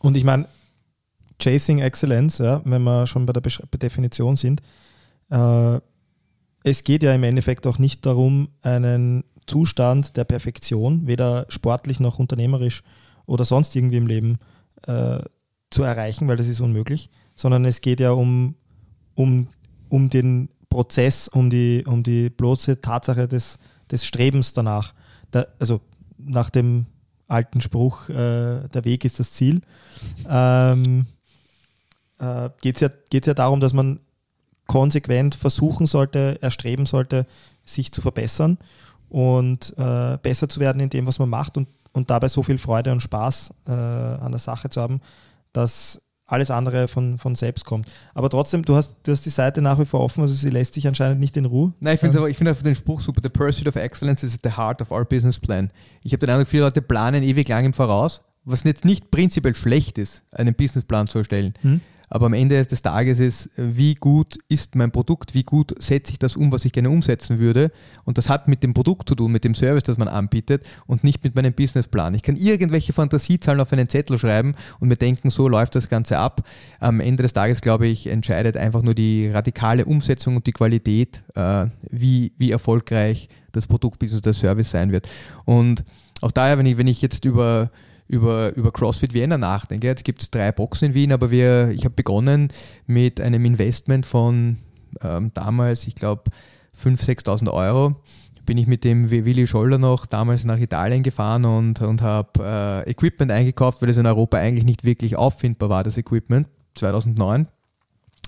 Und 0.00 0.16
ich 0.16 0.24
meine, 0.24 0.46
Chasing 1.38 1.80
Excellence, 1.80 2.38
ja, 2.38 2.60
wenn 2.64 2.82
wir 2.82 3.06
schon 3.06 3.26
bei 3.26 3.32
der 3.32 3.40
Besch 3.40 3.60
Definition 3.80 4.36
sind, 4.36 4.62
äh, 5.30 5.80
es 6.64 6.82
geht 6.82 7.02
ja 7.02 7.14
im 7.14 7.22
Endeffekt 7.22 7.66
auch 7.66 7.78
nicht 7.78 8.04
darum, 8.06 8.48
einen 8.62 9.24
Zustand 9.46 10.16
der 10.16 10.24
Perfektion, 10.24 11.06
weder 11.06 11.46
sportlich 11.48 12.00
noch 12.00 12.18
unternehmerisch 12.18 12.82
oder 13.26 13.44
sonst 13.44 13.76
irgendwie 13.76 13.98
im 13.98 14.06
Leben 14.06 14.38
äh, 14.86 15.20
zu 15.70 15.82
erreichen, 15.82 16.28
weil 16.28 16.36
das 16.36 16.48
ist 16.48 16.60
unmöglich, 16.60 17.10
sondern 17.34 17.64
es 17.64 17.80
geht 17.80 18.00
ja 18.00 18.10
um, 18.12 18.56
um, 19.14 19.48
um 19.88 20.10
den 20.10 20.48
Prozess, 20.68 21.28
um 21.28 21.50
die, 21.50 21.84
um 21.86 22.02
die 22.02 22.30
bloße 22.30 22.80
Tatsache 22.80 23.28
des, 23.28 23.58
des 23.90 24.04
Strebens 24.04 24.52
danach. 24.52 24.94
Da, 25.30 25.46
also 25.58 25.80
nach 26.18 26.50
dem 26.50 26.86
alten 27.28 27.60
Spruch, 27.60 28.08
äh, 28.08 28.68
der 28.68 28.84
Weg 28.84 29.04
ist 29.04 29.18
das 29.18 29.32
Ziel, 29.32 29.60
ähm, 30.28 31.06
äh, 32.18 32.50
geht 32.60 32.76
es 32.76 32.80
ja, 32.80 32.90
ja 33.12 33.34
darum, 33.34 33.60
dass 33.60 33.72
man 33.72 34.00
konsequent 34.66 35.34
versuchen 35.34 35.86
sollte, 35.86 36.38
erstreben 36.42 36.86
sollte, 36.86 37.26
sich 37.64 37.92
zu 37.92 38.00
verbessern 38.00 38.58
und 39.08 39.74
äh, 39.76 40.18
besser 40.22 40.48
zu 40.48 40.60
werden 40.60 40.80
in 40.80 40.90
dem, 40.90 41.06
was 41.06 41.18
man 41.18 41.28
macht 41.28 41.56
und, 41.56 41.68
und 41.92 42.10
dabei 42.10 42.28
so 42.28 42.42
viel 42.42 42.58
Freude 42.58 42.92
und 42.92 43.00
Spaß 43.00 43.54
äh, 43.66 43.70
an 43.70 44.32
der 44.32 44.40
Sache 44.40 44.70
zu 44.70 44.80
haben, 44.80 45.00
dass 45.52 46.02
alles 46.26 46.50
andere 46.50 46.88
von, 46.88 47.18
von 47.18 47.34
selbst 47.34 47.64
kommt. 47.64 47.90
Aber 48.14 48.28
trotzdem, 48.28 48.64
du 48.64 48.74
hast, 48.74 48.96
du 49.04 49.12
hast 49.12 49.24
die 49.24 49.30
Seite 49.30 49.62
nach 49.62 49.78
wie 49.78 49.84
vor 49.84 50.00
offen, 50.00 50.22
also 50.22 50.34
sie 50.34 50.50
lässt 50.50 50.74
sich 50.74 50.86
anscheinend 50.86 51.20
nicht 51.20 51.36
in 51.36 51.44
Ruhe. 51.44 51.72
Nein, 51.80 51.94
ich 51.94 52.00
finde 52.00 52.18
aber 52.18 52.28
ich 52.28 52.36
finde 52.36 52.50
einfach 52.50 52.64
den 52.64 52.74
Spruch 52.74 53.00
super. 53.00 53.20
The 53.22 53.28
pursuit 53.28 53.68
of 53.68 53.76
excellence 53.76 54.22
is 54.22 54.34
at 54.34 54.40
the 54.42 54.56
heart 54.56 54.82
of 54.82 54.90
our 54.90 55.04
business 55.04 55.38
plan. 55.38 55.70
Ich 56.02 56.12
habe 56.12 56.20
den 56.20 56.30
Eindruck, 56.30 56.48
viele 56.48 56.64
Leute 56.64 56.82
planen 56.82 57.22
ewig 57.22 57.48
lang 57.48 57.64
im 57.64 57.72
Voraus, 57.72 58.22
was 58.44 58.64
jetzt 58.64 58.84
nicht 58.84 59.10
prinzipiell 59.10 59.54
schlecht 59.54 59.98
ist, 59.98 60.24
einen 60.32 60.54
Businessplan 60.54 61.06
zu 61.06 61.18
erstellen. 61.18 61.54
Hm? 61.62 61.80
Aber 62.08 62.26
am 62.26 62.34
Ende 62.34 62.64
des 62.64 62.82
Tages 62.82 63.18
ist, 63.18 63.50
wie 63.56 63.94
gut 63.94 64.38
ist 64.48 64.74
mein 64.74 64.92
Produkt, 64.92 65.34
wie 65.34 65.42
gut 65.42 65.74
setze 65.82 66.12
ich 66.12 66.18
das 66.18 66.36
um, 66.36 66.52
was 66.52 66.64
ich 66.64 66.72
gerne 66.72 66.90
umsetzen 66.90 67.38
würde. 67.38 67.72
Und 68.04 68.18
das 68.18 68.28
hat 68.28 68.48
mit 68.48 68.62
dem 68.62 68.74
Produkt 68.74 69.08
zu 69.08 69.14
tun, 69.14 69.32
mit 69.32 69.44
dem 69.44 69.54
Service, 69.54 69.82
das 69.82 69.98
man 69.98 70.08
anbietet 70.08 70.66
und 70.86 71.04
nicht 71.04 71.24
mit 71.24 71.34
meinem 71.34 71.52
Businessplan. 71.52 72.14
Ich 72.14 72.22
kann 72.22 72.36
irgendwelche 72.36 72.92
Fantasiezahlen 72.92 73.60
auf 73.60 73.72
einen 73.72 73.88
Zettel 73.88 74.18
schreiben 74.18 74.54
und 74.78 74.88
mir 74.88 74.96
denken, 74.96 75.30
so 75.30 75.48
läuft 75.48 75.74
das 75.74 75.88
Ganze 75.88 76.18
ab. 76.18 76.46
Am 76.78 77.00
Ende 77.00 77.22
des 77.22 77.32
Tages, 77.32 77.60
glaube 77.60 77.86
ich, 77.88 78.06
entscheidet 78.06 78.56
einfach 78.56 78.82
nur 78.82 78.94
die 78.94 79.28
radikale 79.28 79.84
Umsetzung 79.84 80.36
und 80.36 80.46
die 80.46 80.52
Qualität, 80.52 81.22
äh, 81.34 81.66
wie, 81.90 82.32
wie 82.38 82.50
erfolgreich 82.52 83.28
das 83.52 83.66
Produkt 83.66 83.98
bzw. 83.98 84.20
der 84.20 84.34
Service 84.34 84.70
sein 84.70 84.92
wird. 84.92 85.08
Und 85.44 85.84
auch 86.20 86.30
daher, 86.30 86.58
wenn 86.58 86.66
ich, 86.66 86.78
wenn 86.78 86.86
ich 86.86 87.02
jetzt 87.02 87.24
über 87.24 87.70
über, 88.08 88.54
über 88.54 88.72
CrossFit 88.72 89.14
Vienna 89.14 89.38
nachdenke. 89.38 89.86
Jetzt 89.86 90.04
gibt 90.04 90.22
es 90.22 90.30
drei 90.30 90.52
Boxen 90.52 90.86
in 90.86 90.94
Wien, 90.94 91.12
aber 91.12 91.30
wir, 91.30 91.70
ich 91.70 91.84
habe 91.84 91.94
begonnen 91.94 92.48
mit 92.86 93.20
einem 93.20 93.44
Investment 93.44 94.06
von 94.06 94.58
ähm, 95.02 95.30
damals, 95.34 95.86
ich 95.86 95.94
glaube, 95.94 96.30
5.000, 96.82 97.26
6.000 97.26 97.52
Euro. 97.52 97.96
Bin 98.44 98.58
ich 98.58 98.68
mit 98.68 98.84
dem 98.84 99.10
Willi 99.10 99.46
Scholler 99.46 99.78
noch 99.78 100.06
damals 100.06 100.44
nach 100.44 100.58
Italien 100.58 101.02
gefahren 101.02 101.44
und, 101.44 101.80
und 101.80 102.00
habe 102.00 102.84
äh, 102.86 102.90
Equipment 102.90 103.32
eingekauft, 103.32 103.82
weil 103.82 103.88
es 103.88 103.96
in 103.96 104.06
Europa 104.06 104.38
eigentlich 104.38 104.64
nicht 104.64 104.84
wirklich 104.84 105.16
auffindbar 105.16 105.68
war, 105.68 105.82
das 105.82 105.96
Equipment, 105.96 106.46
2009. 106.74 107.48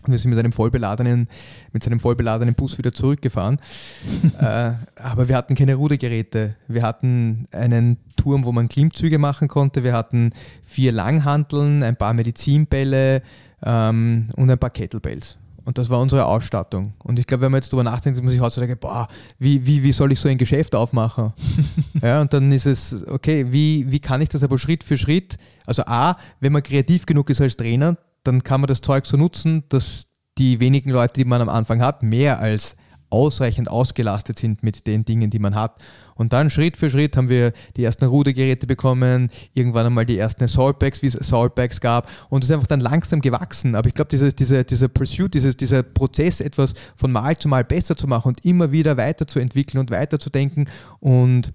Wir 0.07 0.19
sind 0.19 0.31
mit 0.31 0.39
einem 0.39 0.53
vollbeladenen, 0.53 1.29
mit 1.73 1.83
seinem 1.83 2.01
vollbeladenen 2.01 2.55
Bus 2.55 2.79
wieder 2.79 2.93
zurückgefahren. 2.93 3.59
äh, 4.41 4.73
aber 4.97 5.29
wir 5.29 5.37
hatten 5.37 5.55
keine 5.55 5.75
Rudergeräte. 5.75 6.55
Wir 6.67 6.83
hatten 6.83 7.47
einen 7.53 7.99
Turm, 8.17 8.45
wo 8.45 8.53
man 8.53 8.69
Klimmzüge 8.69 9.19
machen 9.19 9.49
konnte. 9.49 9.85
Wir 9.85 9.93
hatten 9.93 10.33
vier 10.63 10.93
Langhanteln, 10.93 11.83
ein 11.83 11.97
paar 11.97 12.15
Medizinbälle 12.15 13.23
ähm, 13.63 14.29
und 14.37 14.51
ein 14.51 14.59
paar 14.59 14.71
Kettlebells. 14.71 15.37
Und 15.69 15.77
das 15.77 15.91
war 15.91 16.01
unsere 16.01 16.25
Ausstattung. 16.25 16.95
Und 17.05 17.19
ich 17.19 17.27
glaube, 17.27 17.43
wenn 17.43 17.53
man 17.53 17.61
jetzt 17.61 17.71
darüber 17.71 17.85
nachdenkt, 17.85 18.23
muss 18.23 18.33
ich 18.33 18.41
heutzutage, 18.41 18.75
boah, 18.75 19.07
wie, 19.39 19.67
wie, 19.67 19.83
wie 19.83 19.93
soll 19.93 20.11
ich 20.13 20.19
so 20.19 20.27
ein 20.27 20.39
Geschäft 20.39 20.75
aufmachen? 20.75 21.35
ja, 22.03 22.23
und 22.23 22.33
dann 22.33 22.51
ist 22.53 22.65
es, 22.65 23.07
okay, 23.07 23.53
wie, 23.53 23.85
wie 23.93 24.01
kann 24.01 24.23
ich 24.23 24.31
das 24.31 24.43
aber 24.43 24.57
Schritt 24.57 24.83
für 24.83 24.97
Schritt, 24.97 25.37
also 25.67 25.83
A, 25.85 26.17
wenn 26.41 26.53
man 26.53 26.63
kreativ 26.63 27.05
genug 27.05 27.29
ist 27.29 27.43
als 27.43 27.55
Trainer, 27.55 27.99
dann 28.29 28.45
kann 28.45 28.61
man 28.61 28.69
das 28.69 28.81
Zeug 28.81 29.07
so 29.07 29.17
nutzen, 29.17 29.65
dass 29.69 30.05
die 30.39 30.61
wenigen 30.61 30.91
Leute, 30.91 31.15
die 31.15 31.25
man 31.25 31.41
am 31.41 31.49
Anfang 31.49 31.83
hat, 31.83 32.03
mehr 32.03 32.39
als 32.39 32.77
ausreichend 33.11 33.71
ausgelastet 33.71 34.39
sind 34.39 34.63
mit 34.63 34.87
den 34.87 35.05
Dingen, 35.05 35.31
die 35.31 35.39
man 35.39 35.55
hat. 35.55 35.83
Und 36.15 36.33
dann 36.33 36.51
Schritt 36.51 36.77
für 36.77 36.91
Schritt 36.91 37.17
haben 37.17 37.31
wir 37.31 37.53
die 37.77 37.85
ersten 37.85 38.05
Rudergeräte 38.05 38.67
bekommen, 38.67 39.31
irgendwann 39.55 39.87
einmal 39.87 40.05
die 40.05 40.19
ersten 40.19 40.45
Assaultbags, 40.45 41.01
wie 41.01 41.07
es 41.07 41.19
Assaultbags 41.19 41.81
gab. 41.81 42.11
Und 42.29 42.45
es 42.45 42.51
ist 42.51 42.55
einfach 42.55 42.67
dann 42.67 42.81
langsam 42.81 43.21
gewachsen. 43.21 43.75
Aber 43.75 43.89
ich 43.89 43.95
glaube, 43.95 44.11
diese, 44.11 44.33
diese, 44.33 44.65
dieser 44.65 44.89
Pursuit, 44.89 45.33
dieses, 45.33 45.57
dieser 45.57 45.83
Prozess, 45.83 46.41
etwas 46.41 46.75
von 46.97 47.11
Mal 47.11 47.37
zu 47.39 47.49
Mal 47.49 47.65
besser 47.65 47.97
zu 47.97 48.07
machen 48.07 48.29
und 48.29 48.45
immer 48.45 48.73
wieder 48.73 48.97
weiterzuentwickeln 48.97 49.81
und 49.81 49.91
weiterzudenken 49.91 50.69
und 51.01 51.53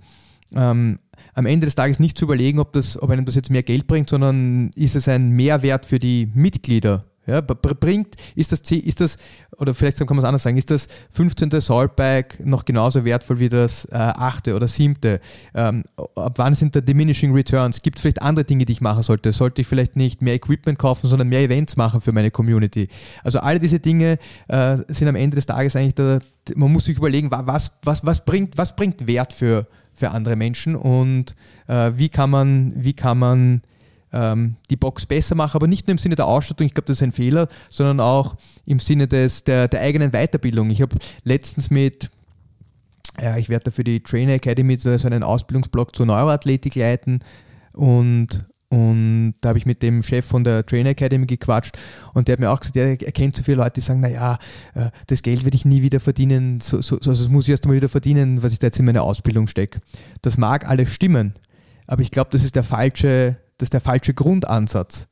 ähm, 0.55 0.99
am 1.34 1.46
Ende 1.46 1.65
des 1.65 1.76
Tages 1.76 2.00
nicht 2.00 2.17
zu 2.17 2.26
überlegen, 2.26 2.60
ob, 2.60 2.74
das, 2.74 3.02
ob 3.02 3.10
einem 3.10 3.26
das 3.26 3.36
jetzt 3.36 3.50
mehr 3.50 3.63
Geld 3.63 3.88
bringt, 3.88 4.10
sondern 4.10 4.69
ist 4.76 4.96
es 4.96 5.08
ein 5.08 5.30
Mehrwert 5.30 5.86
für 5.86 6.00
die 6.00 6.30
Mitglieder. 6.34 7.06
Ja, 7.26 7.39
br- 7.39 7.74
bringt, 7.74 8.15
ist 8.36 8.52
das, 8.52 8.60
ist 8.69 9.00
das, 9.00 9.15
oder 9.58 9.74
vielleicht 9.74 9.98
kann 10.00 10.08
man 10.10 10.19
es 10.19 10.26
anders 10.26 10.43
sagen, 10.43 10.58
ist 10.58 10.69
das 10.69 10.89
15. 11.12 11.52
Saltbike 11.62 12.46
noch 12.46 12.65
genauso 12.65 13.06
wertvoll 13.06 13.39
wie 13.39 13.48
das 13.48 13.86
äh, 13.86 13.96
8. 13.96 14.50
oder 14.50 14.67
7.? 14.67 15.19
Ähm, 15.56 15.84
ab 16.15 16.34
wann 16.36 16.54
sind 16.54 16.76
da 16.76 16.82
diminishing 16.82 17.32
returns? 17.34 17.82
Gibt 17.82 17.96
es 17.98 18.02
vielleicht 18.02 18.22
andere 18.22 18.43
Dinge, 18.43 18.65
die 18.65 18.74
ich 18.74 18.82
machen 18.82 19.04
sollte? 19.04 19.32
Sollte 19.32 19.62
ich 19.62 19.67
vielleicht 19.67 19.96
nicht 19.96 20.22
mehr 20.22 20.34
Equipment 20.34 20.78
kaufen, 20.78 21.08
sondern 21.08 21.30
mehr 21.30 21.39
Events 21.39 21.78
machen 21.78 22.02
für 22.02 22.12
meine 22.12 22.30
Community? 22.30 22.89
Also 23.24 23.39
all 23.39 23.58
diese 23.58 23.80
Dinge 23.80 24.17
äh, 24.50 24.78
sind 24.89 25.08
am 25.08 25.15
Ende 25.15 25.36
des 25.36 25.46
Tages 25.46 25.78
eigentlich, 25.78 25.96
da, 25.96 26.19
man 26.56 26.74
muss 26.74 26.84
sich 26.86 26.98
überlegen, 26.98 27.32
wa- 27.32 27.43
was, 27.46 27.72
was, 27.84 28.06
was, 28.06 28.26
bringt, 28.26 28.58
was 28.58 28.76
bringt 28.76 29.08
Wert 29.08 29.32
für, 29.32 29.65
für 29.93 30.12
andere 30.12 30.36
Menschen. 30.36 30.75
Und 30.75 31.36
äh, 31.67 31.91
wie 31.95 32.10
kann 32.10 32.29
man, 32.29 32.73
wie 32.75 32.93
kann 32.93 33.19
man 33.19 33.62
ähm, 34.12 34.56
die 34.69 34.75
Box 34.75 35.06
besser 35.06 35.36
machen, 35.36 35.58
aber 35.58 35.67
nicht 35.67 35.88
nur 35.88 35.93
im 35.93 35.97
Sinne 35.97 36.15
der 36.15 36.27
Ausstattung, 36.27 36.67
ich 36.67 36.73
glaube, 36.73 36.88
das 36.88 36.97
ist 36.97 37.03
ein 37.03 37.12
Fehler, 37.12 37.47
sondern 37.69 37.99
auch 37.99 38.36
im 38.65 38.79
Sinne 38.79 39.08
des, 39.08 39.43
der, 39.43 39.67
der 39.67 39.82
eigenen 39.82 40.12
Weiterbildung. 40.12 40.69
Ich 40.69 40.82
habe 40.82 40.95
letztens 41.23 41.69
mit, 41.69 42.10
ja, 43.19 43.38
ich 43.38 43.49
werde 43.49 43.65
da 43.65 43.71
für 43.71 43.84
die 43.84 44.01
Trainer 44.01 44.34
Academy 44.34 44.77
so 44.77 44.89
einen 44.89 45.23
Ausbildungsblock 45.23 45.95
zur 45.95 46.06
Neuroathletik 46.06 46.75
leiten. 46.75 47.19
Und 47.73 48.45
und 48.73 49.36
da 49.41 49.49
habe 49.49 49.59
ich 49.59 49.67
mit 49.67 49.83
dem 49.83 50.01
Chef 50.01 50.25
von 50.25 50.43
der 50.43 50.65
Trainer 50.65 50.89
Academy 50.89 51.27
gequatscht 51.27 51.77
und 52.15 52.27
der 52.27 52.33
hat 52.33 52.39
mir 52.39 52.49
auch 52.49 52.59
gesagt, 52.59 52.75
er 52.75 53.12
kennt 53.12 53.36
so 53.36 53.43
viele 53.43 53.57
Leute, 53.57 53.73
die 53.73 53.81
sagen, 53.81 53.99
naja, 53.99 54.39
äh, 54.73 54.89
das 55.05 55.21
Geld 55.21 55.43
werde 55.43 55.55
ich 55.55 55.63
nie 55.63 55.83
wieder 55.83 55.99
verdienen, 55.99 56.59
so, 56.59 56.81
so, 56.81 56.95
also 56.95 57.12
das 57.12 57.29
muss 57.29 57.43
ich 57.43 57.51
erst 57.51 57.65
einmal 57.65 57.77
wieder 57.77 57.89
verdienen, 57.89 58.41
was 58.41 58.51
ich 58.51 58.57
da 58.57 58.67
jetzt 58.67 58.79
in 58.79 58.86
meine 58.86 59.03
Ausbildung 59.03 59.45
stecke. 59.45 59.79
Das 60.23 60.39
mag 60.39 60.67
alles 60.67 60.89
stimmen, 60.91 61.36
aber 61.86 62.01
ich 62.01 62.09
glaube, 62.09 62.31
das 62.31 62.43
ist 62.43 62.55
der 62.55 62.63
falsche, 62.63 63.38
das 63.59 63.67
ist 63.67 63.73
der 63.73 63.81
falsche 63.81 64.15
Grundansatz. 64.15 65.07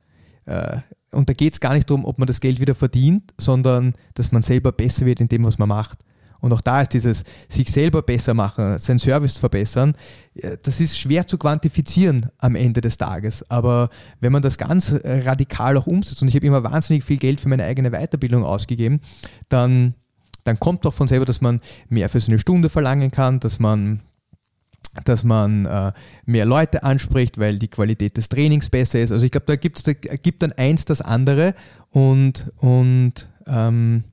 Äh, 0.46 0.78
Und 1.14 1.30
da 1.30 1.34
geht 1.34 1.54
es 1.54 1.60
gar 1.60 1.76
nicht 1.76 1.88
darum, 1.88 2.06
ob 2.06 2.18
man 2.18 2.26
das 2.26 2.40
Geld 2.40 2.60
wieder 2.60 2.74
verdient, 2.74 3.32
sondern 3.38 3.94
dass 4.16 4.32
man 4.32 4.42
selber 4.42 4.72
besser 4.72 5.06
wird 5.06 5.20
in 5.20 5.28
dem, 5.28 5.44
was 5.44 5.60
man 5.60 5.70
macht. 5.70 6.00
Und 6.42 6.52
auch 6.54 6.62
da 6.62 6.82
ist 6.82 6.94
dieses 6.94 7.24
sich 7.48 7.72
selber 7.72 8.02
besser 8.02 8.34
machen, 8.34 8.78
seinen 8.80 9.00
Service 9.00 9.38
verbessern, 9.38 9.94
äh, 10.36 10.58
das 10.62 10.82
ist 10.82 11.00
schwer 11.00 11.26
zu 11.28 11.38
quantifizieren 11.38 12.28
am 12.40 12.56
Ende 12.56 12.82
des 12.82 12.98
Tages. 12.98 13.50
Aber 13.50 13.90
wenn 14.20 14.32
man 14.32 14.42
das 14.42 14.58
ganz 14.58 14.92
äh, 14.92 15.22
radikal 15.26 15.78
auch 15.78 15.88
umsetzt, 15.88 16.22
und 16.22 16.28
ich 16.28 16.36
habe 16.36 16.48
immer 16.48 16.64
wahnsinnig 16.64 17.04
viel 17.04 17.18
Geld 17.18 17.40
für 17.40 17.50
meine 17.50 17.64
eigene 17.64 17.92
Weiterbildung 17.92 18.44
ausgegeben, 18.44 19.00
dann, 19.50 19.94
dann 20.44 20.60
kommt 20.60 20.84
doch 20.86 20.94
von 20.94 21.08
selber, 21.08 21.26
dass 21.26 21.42
man 21.42 21.62
mehr 21.90 22.10
für 22.10 22.20
seine 22.20 22.40
Stunde 22.40 22.70
verlangen 22.70 23.12
kann, 23.12 23.40
dass 23.40 23.60
man 23.60 24.02
dass 25.06 25.24
man 25.24 25.66
äh, 25.66 25.94
mehr 26.26 26.46
Leute 26.46 26.84
anspricht, 26.84 27.38
weil 27.38 27.58
die 27.58 27.70
Qualität 27.70 28.18
des 28.18 28.28
Trainings 28.28 28.70
besser 28.70 29.00
ist. 29.00 29.14
Also 29.14 29.26
ich 29.26 29.32
glaube, 29.32 29.46
da, 29.46 29.56
gibt's, 29.56 29.84
da 29.84 29.94
gibt 29.94 30.44
dann 30.44 30.52
eins 30.52 30.84
das 30.84 31.02
andere 31.02 31.54
und, 31.92 32.52
und 32.58 33.30
ähm, 33.48 34.04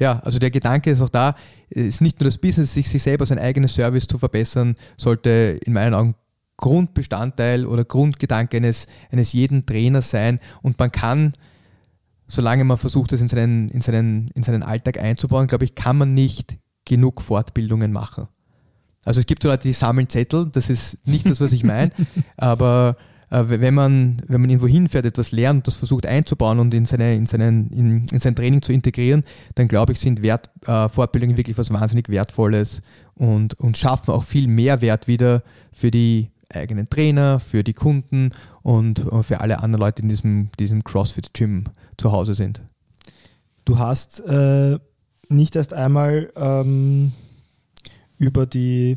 ja, 0.00 0.18
also 0.20 0.38
der 0.38 0.50
Gedanke 0.50 0.90
ist 0.90 1.02
auch 1.02 1.10
da, 1.10 1.36
ist 1.68 2.00
nicht 2.00 2.18
nur 2.18 2.24
das 2.24 2.38
Business, 2.38 2.72
sich, 2.72 2.88
sich 2.88 3.02
selber 3.02 3.26
sein 3.26 3.38
eigenes 3.38 3.74
Service 3.74 4.06
zu 4.06 4.18
verbessern, 4.18 4.74
sollte 4.96 5.60
in 5.64 5.74
meinen 5.74 5.94
Augen 5.94 6.14
Grundbestandteil 6.56 7.66
oder 7.66 7.84
Grundgedanke 7.84 8.56
eines, 8.56 8.86
eines 9.10 9.32
jeden 9.32 9.66
Trainers 9.66 10.10
sein 10.10 10.40
und 10.62 10.78
man 10.78 10.90
kann, 10.90 11.34
solange 12.28 12.64
man 12.64 12.78
versucht, 12.78 13.12
das 13.12 13.20
in 13.20 13.28
seinen, 13.28 13.68
in 13.68 13.82
seinen, 13.82 14.28
in 14.34 14.42
seinen 14.42 14.62
Alltag 14.62 14.98
einzubauen, 14.98 15.46
glaube 15.46 15.64
ich, 15.64 15.74
kann 15.74 15.98
man 15.98 16.14
nicht 16.14 16.58
genug 16.86 17.20
Fortbildungen 17.20 17.92
machen. 17.92 18.28
Also 19.04 19.20
es 19.20 19.26
gibt 19.26 19.42
so 19.42 19.48
Leute, 19.48 19.68
die 19.68 19.74
sammeln 19.74 20.08
Zettel, 20.08 20.48
das 20.50 20.70
ist 20.70 20.98
nicht 21.06 21.28
das, 21.28 21.40
was 21.40 21.52
ich 21.52 21.64
meine, 21.64 21.92
aber 22.36 22.96
wenn, 23.30 23.74
man, 23.74 24.22
wenn 24.26 24.40
man 24.40 24.50
irgendwo 24.50 24.66
hinfährt, 24.66 25.06
etwas 25.06 25.30
lernt, 25.30 25.66
das 25.66 25.74
versucht 25.76 26.04
einzubauen 26.04 26.58
und 26.58 26.74
in, 26.74 26.84
seine, 26.84 27.14
in, 27.14 27.26
seinen, 27.26 27.70
in, 27.70 28.06
in 28.10 28.18
sein 28.18 28.34
Training 28.34 28.60
zu 28.60 28.72
integrieren, 28.72 29.22
dann 29.54 29.68
glaube 29.68 29.92
ich, 29.92 30.00
sind 30.00 30.22
Wert, 30.22 30.50
äh, 30.66 30.88
Fortbildungen 30.88 31.36
wirklich 31.36 31.56
was 31.56 31.72
wahnsinnig 31.72 32.08
Wertvolles 32.08 32.82
und, 33.14 33.54
und 33.54 33.78
schaffen 33.78 34.12
auch 34.12 34.24
viel 34.24 34.48
Mehrwert 34.48 35.06
wieder 35.06 35.42
für 35.72 35.90
die 35.90 36.30
eigenen 36.48 36.90
Trainer, 36.90 37.38
für 37.38 37.62
die 37.62 37.72
Kunden 37.74 38.30
und 38.62 39.06
äh, 39.12 39.22
für 39.22 39.40
alle 39.40 39.60
anderen 39.60 39.80
Leute, 39.80 40.02
die 40.02 40.06
in 40.06 40.08
diesem, 40.08 40.50
diesem 40.58 40.82
CrossFit-Gym 40.82 41.64
zu 41.96 42.10
Hause 42.10 42.34
sind. 42.34 42.60
Du 43.64 43.78
hast 43.78 44.20
äh, 44.20 44.78
nicht 45.28 45.54
erst 45.54 45.72
einmal 45.72 46.32
ähm, 46.34 47.12
über 48.18 48.46
die 48.46 48.96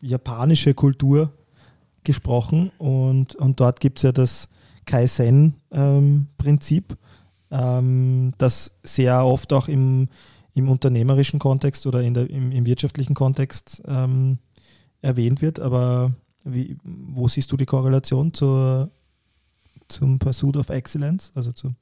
japanische 0.00 0.72
Kultur 0.72 1.32
gesprochen 2.04 2.70
und, 2.78 3.34
und 3.34 3.60
dort 3.60 3.80
gibt 3.80 3.98
es 3.98 4.02
ja 4.02 4.12
das 4.12 4.48
Kaizen-Prinzip, 4.86 6.96
ähm, 7.50 8.32
das 8.38 8.78
sehr 8.82 9.24
oft 9.24 9.52
auch 9.52 9.68
im, 9.68 10.08
im 10.54 10.68
unternehmerischen 10.68 11.38
Kontext 11.38 11.86
oder 11.86 12.02
in 12.02 12.14
der, 12.14 12.30
im, 12.30 12.52
im 12.52 12.66
wirtschaftlichen 12.66 13.14
Kontext 13.14 13.82
ähm, 13.86 14.38
erwähnt 15.02 15.42
wird. 15.42 15.60
Aber 15.60 16.12
wie, 16.44 16.76
wo 16.82 17.28
siehst 17.28 17.50
du 17.52 17.56
die 17.56 17.66
Korrelation 17.66 18.34
zur, 18.34 18.90
zum 19.88 20.18
Pursuit 20.18 20.56
of 20.56 20.68
Excellence, 20.68 21.32
also 21.34 21.52
zum, 21.52 21.76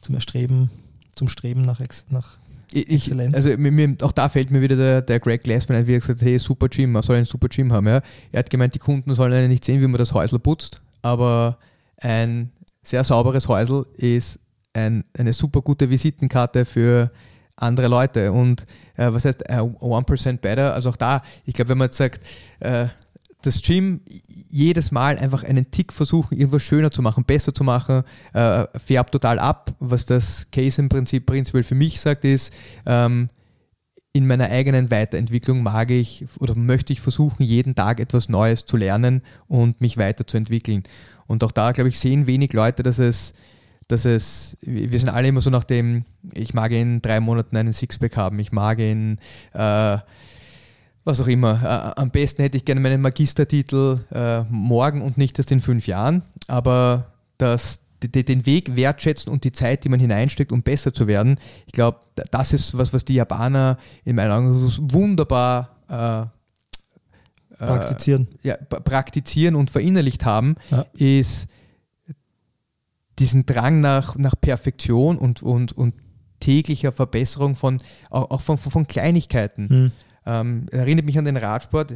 zum 0.00 0.14
Erstreben, 0.14 0.70
zum 1.14 1.28
Streben 1.28 1.62
nach, 1.62 1.80
nach 2.08 2.38
Ich, 2.72 2.90
Exzellenz. 2.90 3.34
also 3.34 3.48
mir, 3.56 3.72
mir, 3.72 3.96
auch 4.02 4.12
da 4.12 4.28
fällt 4.28 4.50
mir 4.50 4.60
wieder 4.60 4.76
der, 4.76 5.02
der 5.02 5.20
Greg 5.20 5.42
Glassman 5.42 5.78
ein, 5.78 5.86
wie 5.86 5.94
er 5.94 6.00
gesagt 6.00 6.20
hat, 6.20 6.28
hey, 6.28 6.38
super 6.38 6.68
Gym, 6.68 6.92
man 6.92 7.02
soll 7.02 7.16
ein 7.16 7.24
super 7.24 7.48
Gym 7.48 7.72
haben. 7.72 7.86
Ja. 7.86 8.02
Er 8.32 8.40
hat 8.40 8.50
gemeint, 8.50 8.74
die 8.74 8.78
Kunden 8.78 9.14
sollen 9.14 9.32
ja 9.32 9.48
nicht 9.48 9.64
sehen, 9.64 9.80
wie 9.80 9.86
man 9.86 9.98
das 9.98 10.12
Häusl 10.12 10.38
putzt, 10.38 10.82
aber 11.02 11.58
ein 11.96 12.50
sehr 12.82 13.04
sauberes 13.04 13.48
Häusl 13.48 13.86
ist 13.96 14.38
ein, 14.72 15.04
eine 15.16 15.32
super 15.32 15.62
gute 15.62 15.90
Visitenkarte 15.90 16.64
für 16.64 17.10
andere 17.56 17.88
Leute. 17.88 18.32
Und 18.32 18.66
äh, 18.96 19.12
was 19.12 19.24
heißt 19.24 19.48
äh, 19.48 19.56
1% 19.56 20.38
better? 20.38 20.74
Also 20.74 20.90
auch 20.90 20.96
da, 20.96 21.22
ich 21.44 21.54
glaube, 21.54 21.70
wenn 21.70 21.78
man 21.78 21.86
jetzt 21.86 21.96
sagt, 21.96 22.24
äh, 22.60 22.86
das 23.48 23.62
Gym 23.62 24.00
jedes 24.50 24.90
Mal 24.90 25.18
einfach 25.18 25.42
einen 25.42 25.70
Tick 25.70 25.92
versuchen, 25.92 26.36
irgendwas 26.36 26.62
schöner 26.62 26.90
zu 26.90 27.02
machen, 27.02 27.24
besser 27.24 27.52
zu 27.52 27.64
machen, 27.64 28.02
äh, 28.34 28.66
färbt 28.78 29.12
total 29.12 29.38
ab. 29.38 29.74
Was 29.80 30.06
das 30.06 30.50
Case 30.50 30.80
im 30.80 30.88
Prinzip 30.88 31.26
prinzipiell 31.26 31.64
für 31.64 31.74
mich 31.74 32.00
sagt, 32.00 32.24
ist, 32.24 32.52
ähm, 32.86 33.30
in 34.12 34.26
meiner 34.26 34.50
eigenen 34.50 34.90
Weiterentwicklung 34.90 35.62
mag 35.62 35.90
ich 35.90 36.24
oder 36.40 36.54
möchte 36.54 36.92
ich 36.92 37.00
versuchen, 37.00 37.42
jeden 37.42 37.74
Tag 37.74 38.00
etwas 38.00 38.28
Neues 38.28 38.64
zu 38.64 38.76
lernen 38.76 39.22
und 39.46 39.80
mich 39.80 39.96
weiterzuentwickeln. 39.96 40.82
Und 41.26 41.44
auch 41.44 41.52
da, 41.52 41.72
glaube 41.72 41.90
ich, 41.90 41.98
sehen 41.98 42.26
wenig 42.26 42.52
Leute, 42.52 42.82
dass 42.82 42.98
es, 42.98 43.34
dass 43.86 44.04
es, 44.04 44.56
wir 44.60 44.98
sind 44.98 45.10
alle 45.10 45.28
immer 45.28 45.40
so 45.40 45.50
nach 45.50 45.64
dem, 45.64 46.04
ich 46.32 46.52
mag 46.52 46.72
in 46.72 47.00
drei 47.00 47.20
Monaten 47.20 47.56
einen 47.56 47.72
Sixpack 47.72 48.16
haben, 48.16 48.38
ich 48.38 48.50
mag 48.50 48.78
in 48.78 49.18
äh, 49.52 49.98
was 51.08 51.20
auch 51.20 51.26
immer. 51.26 51.60
Äh, 51.96 52.00
am 52.00 52.10
besten 52.10 52.42
hätte 52.42 52.56
ich 52.58 52.64
gerne 52.64 52.80
meinen 52.80 53.00
Magistertitel 53.00 54.00
äh, 54.12 54.42
morgen 54.44 55.02
und 55.02 55.18
nicht 55.18 55.38
erst 55.38 55.50
in 55.50 55.60
fünf 55.60 55.86
Jahren, 55.86 56.22
aber 56.46 57.12
das, 57.38 57.80
den 58.02 58.46
Weg 58.46 58.76
wertschätzen 58.76 59.32
und 59.32 59.42
die 59.44 59.52
Zeit, 59.52 59.84
die 59.84 59.88
man 59.88 59.98
hineinsteckt, 60.00 60.52
um 60.52 60.62
besser 60.62 60.92
zu 60.92 61.06
werden, 61.06 61.38
ich 61.66 61.72
glaube, 61.72 61.98
das 62.30 62.52
ist 62.52 62.76
was, 62.78 62.92
was 62.92 63.04
die 63.04 63.14
Japaner 63.14 63.78
in 64.04 64.16
meinen 64.16 64.30
Augen 64.32 64.92
wunderbar 64.92 65.76
äh, 65.88 66.20
äh, 66.22 67.66
Praktizieren. 67.66 68.28
ja, 68.42 68.54
pra- 68.54 68.80
praktizieren 68.80 69.56
und 69.56 69.70
verinnerlicht 69.70 70.24
haben, 70.24 70.54
Ja. 70.70 70.86
ist 70.94 71.48
diesen 73.18 73.46
Drang 73.46 73.80
nach, 73.80 74.14
nach 74.16 74.34
Perfektion 74.40 75.18
und, 75.18 75.42
und, 75.42 75.72
und 75.72 75.94
täglicher 76.38 76.92
Verbesserung 76.92 77.56
von, 77.56 77.78
auch, 78.10 78.40
von, 78.40 78.58
von, 78.58 78.86
Kleinigkeiten. 78.86 79.68
Hm. 79.68 79.92
Ähm, 80.30 80.66
erinnert 80.70 81.06
mich 81.06 81.16
an 81.16 81.24
den 81.24 81.38
Radsport. 81.38 81.94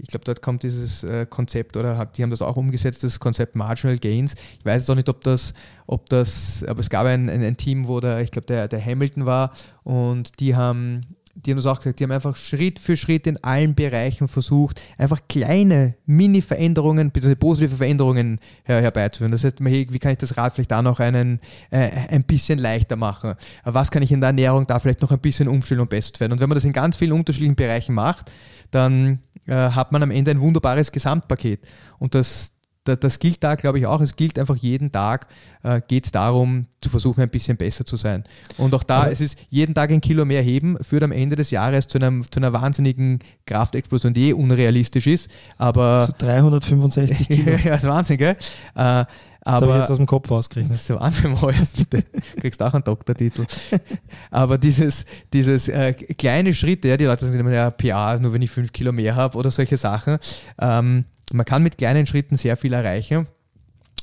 Ich 0.00 0.06
glaube, 0.06 0.24
dort 0.24 0.40
kommt 0.40 0.62
dieses 0.62 1.02
äh, 1.02 1.26
Konzept 1.28 1.76
oder 1.76 1.98
hat, 1.98 2.16
die 2.16 2.22
haben 2.22 2.30
das 2.30 2.40
auch 2.40 2.56
umgesetzt, 2.56 3.02
das 3.02 3.18
Konzept 3.18 3.56
Marginal 3.56 3.98
Gains. 3.98 4.34
Ich 4.60 4.64
weiß 4.64 4.82
jetzt 4.82 4.88
auch 4.88 4.94
nicht, 4.94 5.08
ob 5.08 5.20
das, 5.24 5.52
ob 5.88 6.08
das, 6.08 6.62
aber 6.68 6.78
es 6.78 6.90
gab 6.90 7.06
ein, 7.06 7.28
ein, 7.28 7.42
ein 7.42 7.56
Team, 7.56 7.88
wo 7.88 7.98
der, 7.98 8.20
ich 8.20 8.30
glaube, 8.30 8.46
der, 8.46 8.68
der 8.68 8.84
Hamilton 8.84 9.26
war 9.26 9.50
und 9.82 10.38
die 10.38 10.54
haben, 10.54 11.16
die 11.34 11.50
haben 11.50 11.58
das 11.58 11.66
auch 11.66 11.78
gesagt, 11.78 11.98
die 11.98 12.04
haben 12.04 12.12
einfach 12.12 12.36
Schritt 12.36 12.78
für 12.78 12.96
Schritt 12.96 13.26
in 13.26 13.42
allen 13.42 13.74
Bereichen 13.74 14.28
versucht, 14.28 14.82
einfach 14.98 15.20
kleine 15.28 15.94
Mini-Veränderungen, 16.04 17.10
bzw. 17.10 17.34
positive 17.36 17.76
Veränderungen 17.76 18.38
her, 18.64 18.82
herbeizuführen. 18.82 19.32
Das 19.32 19.42
heißt, 19.42 19.56
wie 19.64 19.98
kann 19.98 20.12
ich 20.12 20.18
das 20.18 20.36
Rad 20.36 20.54
vielleicht 20.54 20.70
da 20.70 20.82
noch 20.82 21.00
einen, 21.00 21.40
äh, 21.70 21.90
ein 22.08 22.24
bisschen 22.24 22.58
leichter 22.58 22.96
machen? 22.96 23.30
Äh, 23.30 23.34
Was 23.64 23.90
kann 23.90 24.02
ich 24.02 24.12
in 24.12 24.20
der 24.20 24.28
Ernährung 24.28 24.66
da 24.66 24.78
vielleicht 24.78 25.00
noch 25.00 25.10
ein 25.10 25.20
bisschen 25.20 25.48
umstellen, 25.48 25.80
um 25.80 25.88
besser 25.88 26.20
werden? 26.20 26.32
Und 26.32 26.40
wenn 26.40 26.48
man 26.48 26.56
das 26.56 26.64
in 26.64 26.72
ganz 26.72 26.96
vielen 26.96 27.12
unterschiedlichen 27.12 27.56
Bereichen 27.56 27.94
macht, 27.94 28.30
dann 28.70 29.20
äh, 29.46 29.54
hat 29.54 29.92
man 29.92 30.02
am 30.02 30.10
Ende 30.10 30.32
ein 30.32 30.40
wunderbares 30.40 30.92
Gesamtpaket. 30.92 31.60
Und 31.98 32.14
das, 32.14 32.52
da- 32.84 32.96
das 32.96 33.18
gilt 33.18 33.42
da, 33.44 33.54
glaube 33.54 33.78
ich, 33.78 33.86
auch. 33.86 34.00
Es 34.00 34.16
gilt 34.16 34.38
einfach 34.38 34.56
jeden 34.56 34.90
Tag, 34.92 35.26
äh, 35.62 35.80
geht 35.86 36.06
es 36.06 36.12
darum, 36.12 36.66
zu 36.80 36.88
versuchen, 36.90 37.20
ein 37.22 37.28
bisschen 37.30 37.56
besser 37.56 37.84
zu 37.86 37.96
sein. 37.96 38.24
Und 38.58 38.74
auch 38.74 38.82
da, 38.82 39.02
Aber- 39.02 39.12
es 39.12 39.20
ist 39.20 39.38
jeden 39.50 39.74
Tag 39.74 39.90
ein 39.90 40.00
Kilo 40.00 40.24
mehr 40.24 40.42
heben, 40.42 40.76
führt 40.82 41.02
am 41.02 41.12
Ende 41.12 41.36
des 41.36 41.50
Jahres 41.50 41.86
zu, 41.88 41.98
einem, 41.98 42.24
zu 42.30 42.40
einer 42.40 42.52
wahnsinnigen 42.52 43.20
Kraftexplosion, 43.46 44.12
die 44.12 44.30
eh 44.30 44.32
unrealistisch 44.32 45.06
ist. 45.06 45.30
Aber 45.58 46.06
So 46.06 46.12
365 46.18 47.28
Kilo. 47.28 47.52
ja, 47.64 47.74
ist 47.76 47.84
Wahnsinn, 47.84 48.16
gell? 48.18 48.36
Äh, 48.74 49.04
Das 49.44 49.54
habe 49.54 49.66
ich 49.66 49.70
aber 49.72 49.78
jetzt 49.80 49.90
aus 49.90 49.96
dem 49.96 50.06
Kopf 50.06 50.30
ausgerechnet. 50.30 50.74
das 50.74 50.82
ist 50.82 50.88
ja 50.88 51.00
Wahnsinn, 51.00 51.32
Moritz, 51.32 51.72
bitte. 51.72 52.04
Kriegst 52.40 52.62
auch 52.62 52.74
einen 52.74 52.84
Doktortitel. 52.84 53.44
Aber 54.30 54.56
dieses, 54.58 55.04
dieses 55.32 55.68
äh, 55.68 55.92
kleine 55.94 56.54
Schritte, 56.54 56.88
ja, 56.88 56.96
die 56.96 57.04
Leute 57.06 57.26
sagen 57.26 57.40
immer, 57.40 57.52
ja, 57.52 57.70
PA, 57.70 58.18
nur 58.20 58.32
wenn 58.32 58.42
ich 58.42 58.50
fünf 58.52 58.72
Kilo 58.72 58.92
mehr 58.92 59.16
habe 59.16 59.36
oder 59.36 59.50
solche 59.50 59.76
Sachen. 59.76 60.18
Ähm, 60.60 61.04
man 61.32 61.46
kann 61.46 61.62
mit 61.62 61.78
kleinen 61.78 62.06
Schritten 62.06 62.36
sehr 62.36 62.56
viel 62.56 62.72
erreichen 62.72 63.26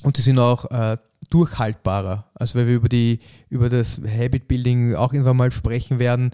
und 0.03 0.17
die 0.17 0.21
sind 0.21 0.39
auch 0.39 0.65
äh, 0.71 0.97
durchhaltbarer. 1.29 2.25
Also 2.33 2.57
weil 2.57 2.67
wir 2.67 2.75
über, 2.75 2.89
die, 2.89 3.19
über 3.49 3.69
das 3.69 3.99
Habit 3.99 4.47
Building 4.47 4.95
auch 4.95 5.13
irgendwann 5.13 5.37
mal 5.37 5.51
sprechen 5.51 5.99
werden. 5.99 6.31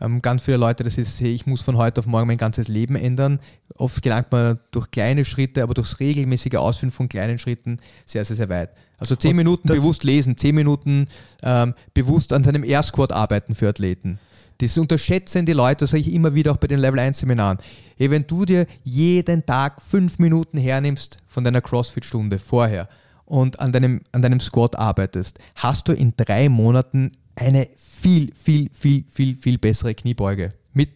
Ähm, 0.00 0.22
ganz 0.22 0.42
viele 0.42 0.56
Leute, 0.56 0.84
das 0.84 0.96
ist, 0.96 1.20
hey, 1.20 1.34
ich 1.34 1.46
muss 1.46 1.60
von 1.60 1.76
heute 1.76 2.00
auf 2.00 2.06
morgen 2.06 2.28
mein 2.28 2.38
ganzes 2.38 2.68
Leben 2.68 2.96
ändern. 2.96 3.40
Oft 3.74 4.02
gelangt 4.02 4.30
man 4.30 4.60
durch 4.70 4.90
kleine 4.90 5.24
Schritte, 5.24 5.62
aber 5.62 5.74
durchs 5.74 5.98
regelmäßige 5.98 6.54
Ausführen 6.54 6.92
von 6.92 7.08
kleinen 7.08 7.38
Schritten 7.38 7.80
sehr, 8.06 8.24
sehr, 8.24 8.36
sehr 8.36 8.48
weit. 8.48 8.70
Also 8.98 9.16
zehn 9.16 9.32
Und 9.32 9.36
Minuten 9.38 9.68
bewusst 9.68 10.04
lesen, 10.04 10.36
zehn 10.36 10.54
Minuten 10.54 11.08
ähm, 11.42 11.74
bewusst 11.94 12.32
an 12.32 12.44
seinem 12.44 12.64
Air 12.64 12.82
Squat 12.82 13.12
arbeiten 13.12 13.54
für 13.54 13.68
Athleten. 13.68 14.18
Das 14.58 14.76
unterschätzen 14.76 15.46
die 15.46 15.52
Leute, 15.52 15.84
das 15.84 15.90
sage 15.90 16.00
ich 16.02 16.12
immer 16.12 16.34
wieder 16.34 16.50
auch 16.52 16.56
bei 16.56 16.66
den 16.66 16.80
Level 16.80 16.98
1 16.98 17.20
Seminaren. 17.20 17.58
Hey, 17.96 18.10
wenn 18.10 18.26
du 18.26 18.44
dir 18.44 18.66
jeden 18.82 19.46
Tag 19.46 19.80
fünf 19.80 20.18
Minuten 20.18 20.58
hernimmst 20.58 21.18
von 21.26 21.44
deiner 21.44 21.60
CrossFit-Stunde 21.60 22.40
vorher 22.40 22.88
und 23.24 23.60
an 23.60 23.70
deinem, 23.72 24.00
an 24.10 24.22
deinem 24.22 24.40
Squat 24.40 24.76
arbeitest, 24.76 25.38
hast 25.54 25.86
du 25.86 25.92
in 25.92 26.12
drei 26.16 26.48
Monaten 26.48 27.12
eine 27.36 27.68
viel, 27.76 28.32
viel, 28.34 28.68
viel, 28.72 29.04
viel, 29.08 29.36
viel 29.36 29.58
bessere 29.58 29.94
Kniebeuge. 29.94 30.50
Mit 30.72 30.90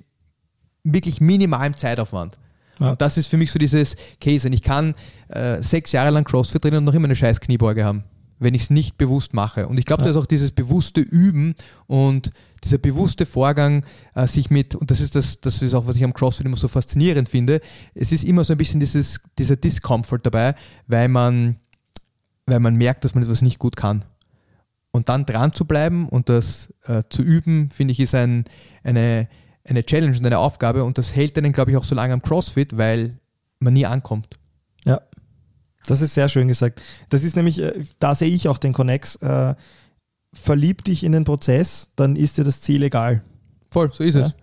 wirklich 0.83 1.20
minimalem 1.20 1.77
Zeitaufwand. 1.77 2.37
Ja. 2.81 2.90
Und 2.90 3.01
das 3.01 3.16
ist 3.16 3.29
für 3.29 3.37
mich 3.37 3.53
so 3.53 3.61
dieses 3.61 3.94
Case. 4.20 4.48
Und 4.48 4.55
ich 4.55 4.62
kann 4.62 4.94
äh, 5.29 5.62
sechs 5.62 5.92
Jahre 5.92 6.11
lang 6.11 6.25
CrossFit 6.25 6.62
trainieren 6.62 6.83
und 6.83 6.87
noch 6.87 6.94
immer 6.94 7.07
eine 7.07 7.14
scheiß 7.14 7.38
Kniebeuge 7.38 7.85
haben, 7.85 8.03
wenn 8.40 8.55
ich 8.55 8.62
es 8.62 8.70
nicht 8.70 8.98
bewusst 8.98 9.35
mache. 9.35 9.68
Und 9.68 9.79
ich 9.79 9.85
glaube, 9.85 10.03
Ja. 10.03 10.07
da 10.07 10.11
ist 10.11 10.16
auch 10.16 10.27
dieses 10.27 10.51
bewusste 10.51 11.01
Üben 11.01 11.55
und 11.87 12.33
dieser 12.64 12.79
bewusste 12.79 13.27
Vorgang, 13.27 13.85
äh, 14.14 14.27
sich 14.27 14.51
mit, 14.51 14.75
und 14.75 14.90
das 14.90 15.01
ist 15.01 15.14
das, 15.16 15.40
das 15.40 15.62
ist 15.62 15.75
auch, 15.75 15.87
was 15.87 15.96
ich 15.96 16.05
am 16.05 16.14
CrossFit 16.14 16.46
immer 16.46 16.57
so 16.57 16.68
faszinierend 16.68 17.29
finde, 17.29 17.61
es 17.94 18.12
ist 18.12 18.25
immer 18.25 18.44
so 18.44 18.55
ein 18.55 18.59
bisschen 18.59 18.81
dieses, 18.81 19.20
dieser 19.38 19.57
Discomfort 19.57 20.20
dabei, 20.22 20.55
weil 20.87 21.09
man, 21.09 21.57
weil 22.46 22.61
man 22.61 22.77
merkt, 22.77 23.05
dass 23.05 23.14
man 23.14 23.22
etwas 23.22 23.42
nicht 23.42 23.59
gut 23.59 23.77
kann. 23.77 24.05
Und 24.92 25.09
dann 25.09 25.25
dran 25.25 25.53
zu 25.53 25.64
bleiben 25.64 26.09
und 26.09 26.29
das 26.29 26.72
äh, 26.85 27.03
zu 27.09 27.22
üben, 27.22 27.70
finde 27.70 27.92
ich, 27.92 28.01
ist 28.01 28.14
ein, 28.14 28.44
eine, 28.85 29.27
eine 29.64 29.85
Challenge 29.85 30.16
und 30.16 30.27
eine 30.27 30.38
Aufgabe. 30.38 30.85
Und 30.85 30.98
das 30.98 31.16
hält 31.16 31.38
einen, 31.38 31.53
glaube 31.53 31.70
ich, 31.70 31.79
auch 31.79 31.85
so 31.85 31.94
lange 31.94 32.12
am 32.12 32.20
CrossFit, 32.20 32.77
weil 32.77 33.18
man 33.59 33.72
nie 33.72 33.87
ankommt. 33.87 34.38
Ja, 34.85 35.01
das 35.87 36.03
ist 36.03 36.12
sehr 36.12 36.29
schön 36.29 36.46
gesagt. 36.46 36.83
Das 37.09 37.25
ist 37.25 37.37
nämlich, 37.37 37.59
äh, 37.59 37.85
da 37.98 38.14
sehe 38.14 38.29
ich 38.29 38.48
auch 38.48 38.59
den 38.59 38.75
Connex. 38.75 39.16
Äh, 39.16 39.55
verlieb 40.33 40.85
dich 40.85 41.05
in 41.05 41.12
den 41.12 41.25
Prozess, 41.25 41.90
dann 41.97 42.16
ist 42.16 42.38
dir 42.38 42.45
das 42.45 42.61
Ziel 42.61 42.83
egal. 42.83 43.23
Voll, 43.71 43.92
so 43.92 44.05
ist 44.05 44.14
Ja. 44.14 44.27
es. 44.27 44.35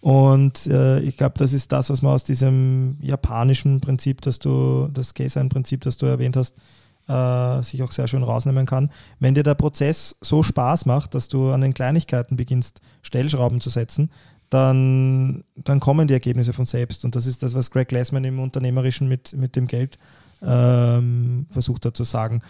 Und 0.00 0.66
äh, 0.66 1.00
ich 1.00 1.16
glaube, 1.18 1.34
das 1.36 1.52
ist 1.52 1.72
das, 1.72 1.90
was 1.90 2.00
man 2.00 2.12
aus 2.12 2.24
diesem 2.24 2.96
japanischen 3.02 3.80
Prinzip, 3.80 4.22
das 4.22 4.38
du, 4.38 4.88
das 4.92 5.12
Gay-Sein-Prinzip, 5.12 5.82
das 5.82 5.98
du 5.98 6.06
erwähnt 6.06 6.36
hast, 6.36 6.56
äh, 7.06 7.62
sich 7.62 7.82
auch 7.82 7.92
sehr 7.92 8.08
schön 8.08 8.22
rausnehmen 8.22 8.64
kann. 8.64 8.90
Wenn 9.18 9.34
dir 9.34 9.42
der 9.42 9.54
Prozess 9.54 10.16
so 10.22 10.42
Spaß 10.42 10.86
macht, 10.86 11.14
dass 11.14 11.28
du 11.28 11.50
an 11.50 11.60
den 11.60 11.74
Kleinigkeiten 11.74 12.36
beginnst, 12.36 12.80
Stellschrauben 13.02 13.60
zu 13.60 13.68
setzen, 13.68 14.10
dann, 14.48 15.44
dann 15.56 15.80
kommen 15.80 16.08
die 16.08 16.14
Ergebnisse 16.14 16.52
von 16.52 16.66
selbst. 16.66 17.04
Und 17.04 17.14
das 17.14 17.26
ist 17.26 17.42
das, 17.42 17.54
was 17.54 17.70
Greg 17.70 17.88
Glassman 17.88 18.24
im 18.24 18.40
Unternehmerischen 18.40 19.06
mit, 19.06 19.34
mit 19.34 19.54
dem 19.54 19.66
Geld 19.66 19.98
ähm, 20.42 21.46
versucht 21.50 21.84
hat 21.84 21.96
zu 21.96 22.04
sagen. 22.04 22.40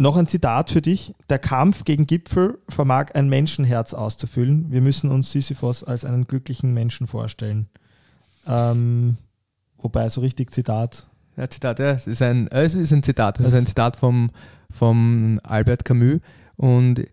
Noch 0.00 0.16
ein 0.16 0.28
Zitat 0.28 0.70
für 0.70 0.80
dich. 0.80 1.12
Der 1.28 1.40
Kampf 1.40 1.82
gegen 1.82 2.06
Gipfel 2.06 2.60
vermag 2.68 3.06
ein 3.14 3.28
Menschenherz 3.28 3.94
auszufüllen. 3.94 4.70
Wir 4.70 4.80
müssen 4.80 5.10
uns 5.10 5.32
Sisyphos 5.32 5.82
als 5.82 6.04
einen 6.04 6.28
glücklichen 6.28 6.72
Menschen 6.72 7.08
vorstellen. 7.08 7.68
Ähm, 8.46 9.16
wobei, 9.76 10.08
so 10.08 10.20
richtig 10.20 10.52
Zitat. 10.52 11.04
Ja, 11.36 11.50
Zitat, 11.50 11.80
ja, 11.80 11.90
es 11.90 12.06
ist 12.06 12.22
ein, 12.22 12.46
äh, 12.46 12.62
es 12.62 12.76
ist 12.76 12.92
ein 12.92 13.02
Zitat, 13.02 13.40
es 13.40 13.46
ist 13.46 13.54
ein 13.54 13.66
Zitat 13.66 13.96
vom, 13.96 14.30
vom 14.70 15.40
Albert 15.42 15.84
Camus 15.84 16.20
und 16.54 17.00
äh, 17.00 17.06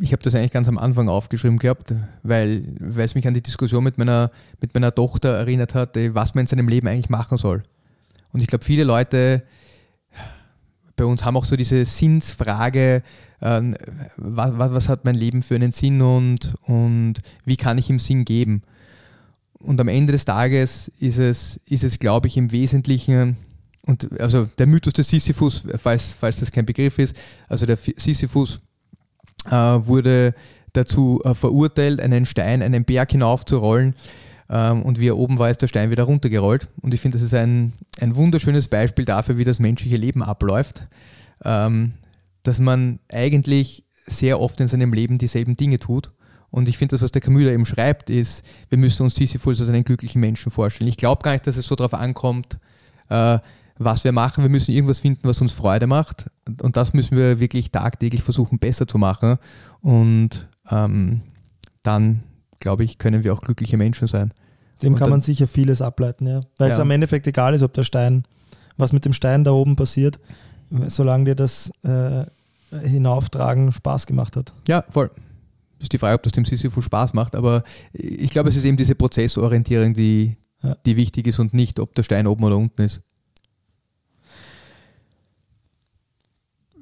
ich 0.00 0.10
habe 0.10 0.22
das 0.24 0.34
eigentlich 0.34 0.50
ganz 0.50 0.66
am 0.66 0.78
Anfang 0.78 1.08
aufgeschrieben 1.08 1.60
gehabt, 1.60 1.94
weil, 2.24 2.74
weil 2.80 3.04
es 3.04 3.14
mich 3.14 3.28
an 3.28 3.34
die 3.34 3.42
Diskussion 3.42 3.84
mit 3.84 3.98
meiner, 3.98 4.32
mit 4.60 4.74
meiner 4.74 4.92
Tochter 4.92 5.28
erinnert 5.28 5.76
hat, 5.76 5.94
was 5.94 6.34
man 6.34 6.42
in 6.42 6.48
seinem 6.48 6.66
Leben 6.66 6.88
eigentlich 6.88 7.08
machen 7.08 7.38
soll. 7.38 7.62
Und 8.32 8.40
ich 8.40 8.48
glaube, 8.48 8.64
viele 8.64 8.82
Leute 8.82 9.44
bei 10.96 11.04
uns 11.04 11.24
haben 11.24 11.36
auch 11.36 11.44
so 11.44 11.56
diese 11.56 11.84
Sinnsfrage, 11.84 13.02
ähm, 13.42 13.76
was, 14.16 14.52
was, 14.56 14.88
hat 14.88 15.04
mein 15.04 15.14
Leben 15.14 15.42
für 15.42 15.54
einen 15.54 15.72
Sinn 15.72 16.00
und, 16.00 16.54
und 16.62 17.14
wie 17.44 17.56
kann 17.56 17.78
ich 17.78 17.90
ihm 17.90 17.98
Sinn 17.98 18.24
geben? 18.24 18.62
Und 19.58 19.80
am 19.80 19.88
Ende 19.88 20.12
des 20.12 20.24
Tages 20.24 20.90
ist 21.00 21.18
es, 21.18 21.60
ist 21.66 21.84
es 21.84 21.98
glaube 21.98 22.28
ich, 22.28 22.36
im 22.36 22.52
Wesentlichen, 22.52 23.36
und 23.86 24.20
also 24.20 24.46
der 24.58 24.66
Mythos 24.66 24.92
des 24.92 25.08
Sisyphus, 25.08 25.64
falls, 25.76 26.12
falls 26.12 26.40
das 26.40 26.52
kein 26.52 26.66
Begriff 26.66 26.98
ist, 26.98 27.16
also 27.48 27.66
der 27.66 27.76
Sisyphus 27.76 28.60
äh, 29.46 29.50
wurde 29.52 30.34
dazu 30.72 31.20
äh, 31.24 31.34
verurteilt, 31.34 32.00
einen 32.00 32.26
Stein, 32.26 32.62
einen 32.62 32.84
Berg 32.84 33.12
hinaufzurollen. 33.12 33.94
Ähm, 34.54 34.82
und 34.82 35.00
wie 35.00 35.08
er 35.08 35.18
oben 35.18 35.38
war, 35.38 35.50
ist 35.50 35.60
der 35.62 35.66
Stein 35.66 35.90
wieder 35.90 36.04
runtergerollt. 36.04 36.68
Und 36.80 36.94
ich 36.94 37.00
finde, 37.00 37.18
das 37.18 37.26
ist 37.26 37.34
ein, 37.34 37.72
ein 38.00 38.14
wunderschönes 38.14 38.68
Beispiel 38.68 39.04
dafür, 39.04 39.36
wie 39.36 39.44
das 39.44 39.58
menschliche 39.58 39.96
Leben 39.96 40.22
abläuft. 40.22 40.84
Ähm, 41.44 41.94
dass 42.44 42.60
man 42.60 43.00
eigentlich 43.10 43.84
sehr 44.06 44.38
oft 44.38 44.60
in 44.60 44.68
seinem 44.68 44.92
Leben 44.92 45.18
dieselben 45.18 45.56
Dinge 45.56 45.80
tut. 45.80 46.12
Und 46.50 46.68
ich 46.68 46.78
finde, 46.78 46.94
das, 46.94 47.02
was 47.02 47.10
der 47.10 47.20
Camus 47.20 47.42
da 47.42 47.50
eben 47.50 47.66
schreibt, 47.66 48.10
ist, 48.10 48.44
wir 48.68 48.78
müssen 48.78 49.02
uns 49.02 49.16
Sisyphus 49.16 49.60
als 49.60 49.70
einen 49.70 49.82
glücklichen 49.82 50.20
Menschen 50.20 50.52
vorstellen. 50.52 50.88
Ich 50.88 50.98
glaube 50.98 51.22
gar 51.22 51.32
nicht, 51.32 51.46
dass 51.48 51.56
es 51.56 51.66
so 51.66 51.74
darauf 51.74 51.94
ankommt, 51.94 52.58
äh, 53.08 53.40
was 53.76 54.04
wir 54.04 54.12
machen. 54.12 54.44
Wir 54.44 54.50
müssen 54.50 54.70
irgendwas 54.70 55.00
finden, 55.00 55.26
was 55.26 55.40
uns 55.40 55.52
Freude 55.52 55.88
macht. 55.88 56.30
Und 56.62 56.76
das 56.76 56.92
müssen 56.92 57.16
wir 57.16 57.40
wirklich 57.40 57.72
tagtäglich 57.72 58.22
versuchen, 58.22 58.60
besser 58.60 58.86
zu 58.86 58.98
machen. 58.98 59.38
Und 59.80 60.46
ähm, 60.70 61.22
dann, 61.82 62.22
glaube 62.60 62.84
ich, 62.84 62.98
können 62.98 63.24
wir 63.24 63.34
auch 63.34 63.40
glückliche 63.40 63.76
Menschen 63.76 64.06
sein. 64.06 64.32
Dem 64.84 64.92
Und 64.94 64.98
kann 64.98 65.10
man 65.10 65.20
sicher 65.20 65.46
vieles 65.48 65.82
ableiten, 65.82 66.26
ja. 66.26 66.40
Weil 66.58 66.70
es 66.70 66.76
Ja. 66.76 66.82
am 66.82 66.90
Endeffekt 66.90 67.26
egal 67.26 67.54
ist, 67.54 67.62
ob 67.62 67.72
der 67.74 67.84
Stein, 67.84 68.24
was 68.76 68.92
mit 68.92 69.04
dem 69.04 69.12
Stein 69.12 69.44
da 69.44 69.50
oben 69.52 69.76
passiert, 69.76 70.18
solange 70.88 71.24
dir 71.26 71.34
das 71.34 71.70
äh, 71.82 72.24
Hinauftragen 72.70 73.72
Spaß 73.72 74.06
gemacht 74.06 74.36
hat. 74.36 74.52
Ja, 74.68 74.84
voll. 74.90 75.10
Ist 75.80 75.92
die 75.92 75.98
Frage, 75.98 76.14
ob 76.16 76.22
das 76.22 76.32
dem 76.32 76.44
Sisyphus 76.44 76.84
Spaß 76.84 77.12
macht, 77.14 77.34
aber 77.36 77.62
ich 77.92 78.30
glaube, 78.30 78.48
es 78.48 78.56
ist 78.56 78.64
eben 78.64 78.76
diese 78.76 78.94
Prozessorientierung, 78.94 79.92
die, 79.94 80.36
Ja. 80.62 80.76
die 80.86 80.96
wichtig 80.96 81.26
ist 81.26 81.38
und 81.38 81.52
nicht, 81.54 81.78
ob 81.78 81.94
der 81.94 82.02
Stein 82.04 82.26
oben 82.26 82.42
oder 82.44 82.56
unten 82.56 82.82
ist. 82.82 83.02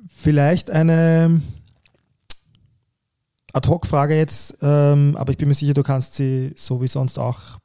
Vielleicht 0.08 0.70
eine 0.70 1.40
Ad-Hoc-Frage 3.52 4.16
jetzt, 4.16 4.56
ähm, 4.62 5.16
aber 5.18 5.32
ich 5.32 5.38
bin 5.38 5.48
mir 5.48 5.54
sicher, 5.54 5.74
du 5.74 5.82
kannst 5.82 6.14
sie 6.14 6.52
so 6.56 6.80
wie 6.80 6.86
sonst 6.88 7.18
auch 7.18 7.58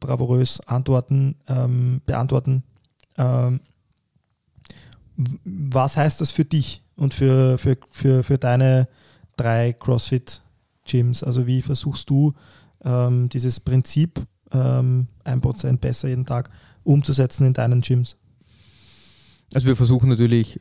bravourös 0.00 0.60
antworten, 0.60 1.36
ähm, 1.48 2.00
beantworten. 2.06 2.62
Ähm, 3.16 3.60
was 5.16 5.96
heißt 5.96 6.20
das 6.20 6.30
für 6.30 6.44
dich 6.44 6.82
und 6.96 7.14
für, 7.14 7.58
für, 7.58 7.76
für, 7.90 8.22
für 8.22 8.38
deine 8.38 8.88
drei 9.36 9.72
CrossFit-Gyms? 9.72 11.22
Also 11.22 11.46
wie 11.46 11.62
versuchst 11.62 12.08
du 12.10 12.32
ähm, 12.84 13.28
dieses 13.28 13.60
Prinzip 13.60 14.24
ähm, 14.52 15.08
1% 15.24 15.78
besser 15.78 16.08
jeden 16.08 16.26
Tag 16.26 16.50
umzusetzen 16.84 17.46
in 17.46 17.52
deinen 17.52 17.80
Gyms? 17.80 18.16
Also 19.54 19.68
wir 19.68 19.76
versuchen 19.76 20.08
natürlich, 20.08 20.60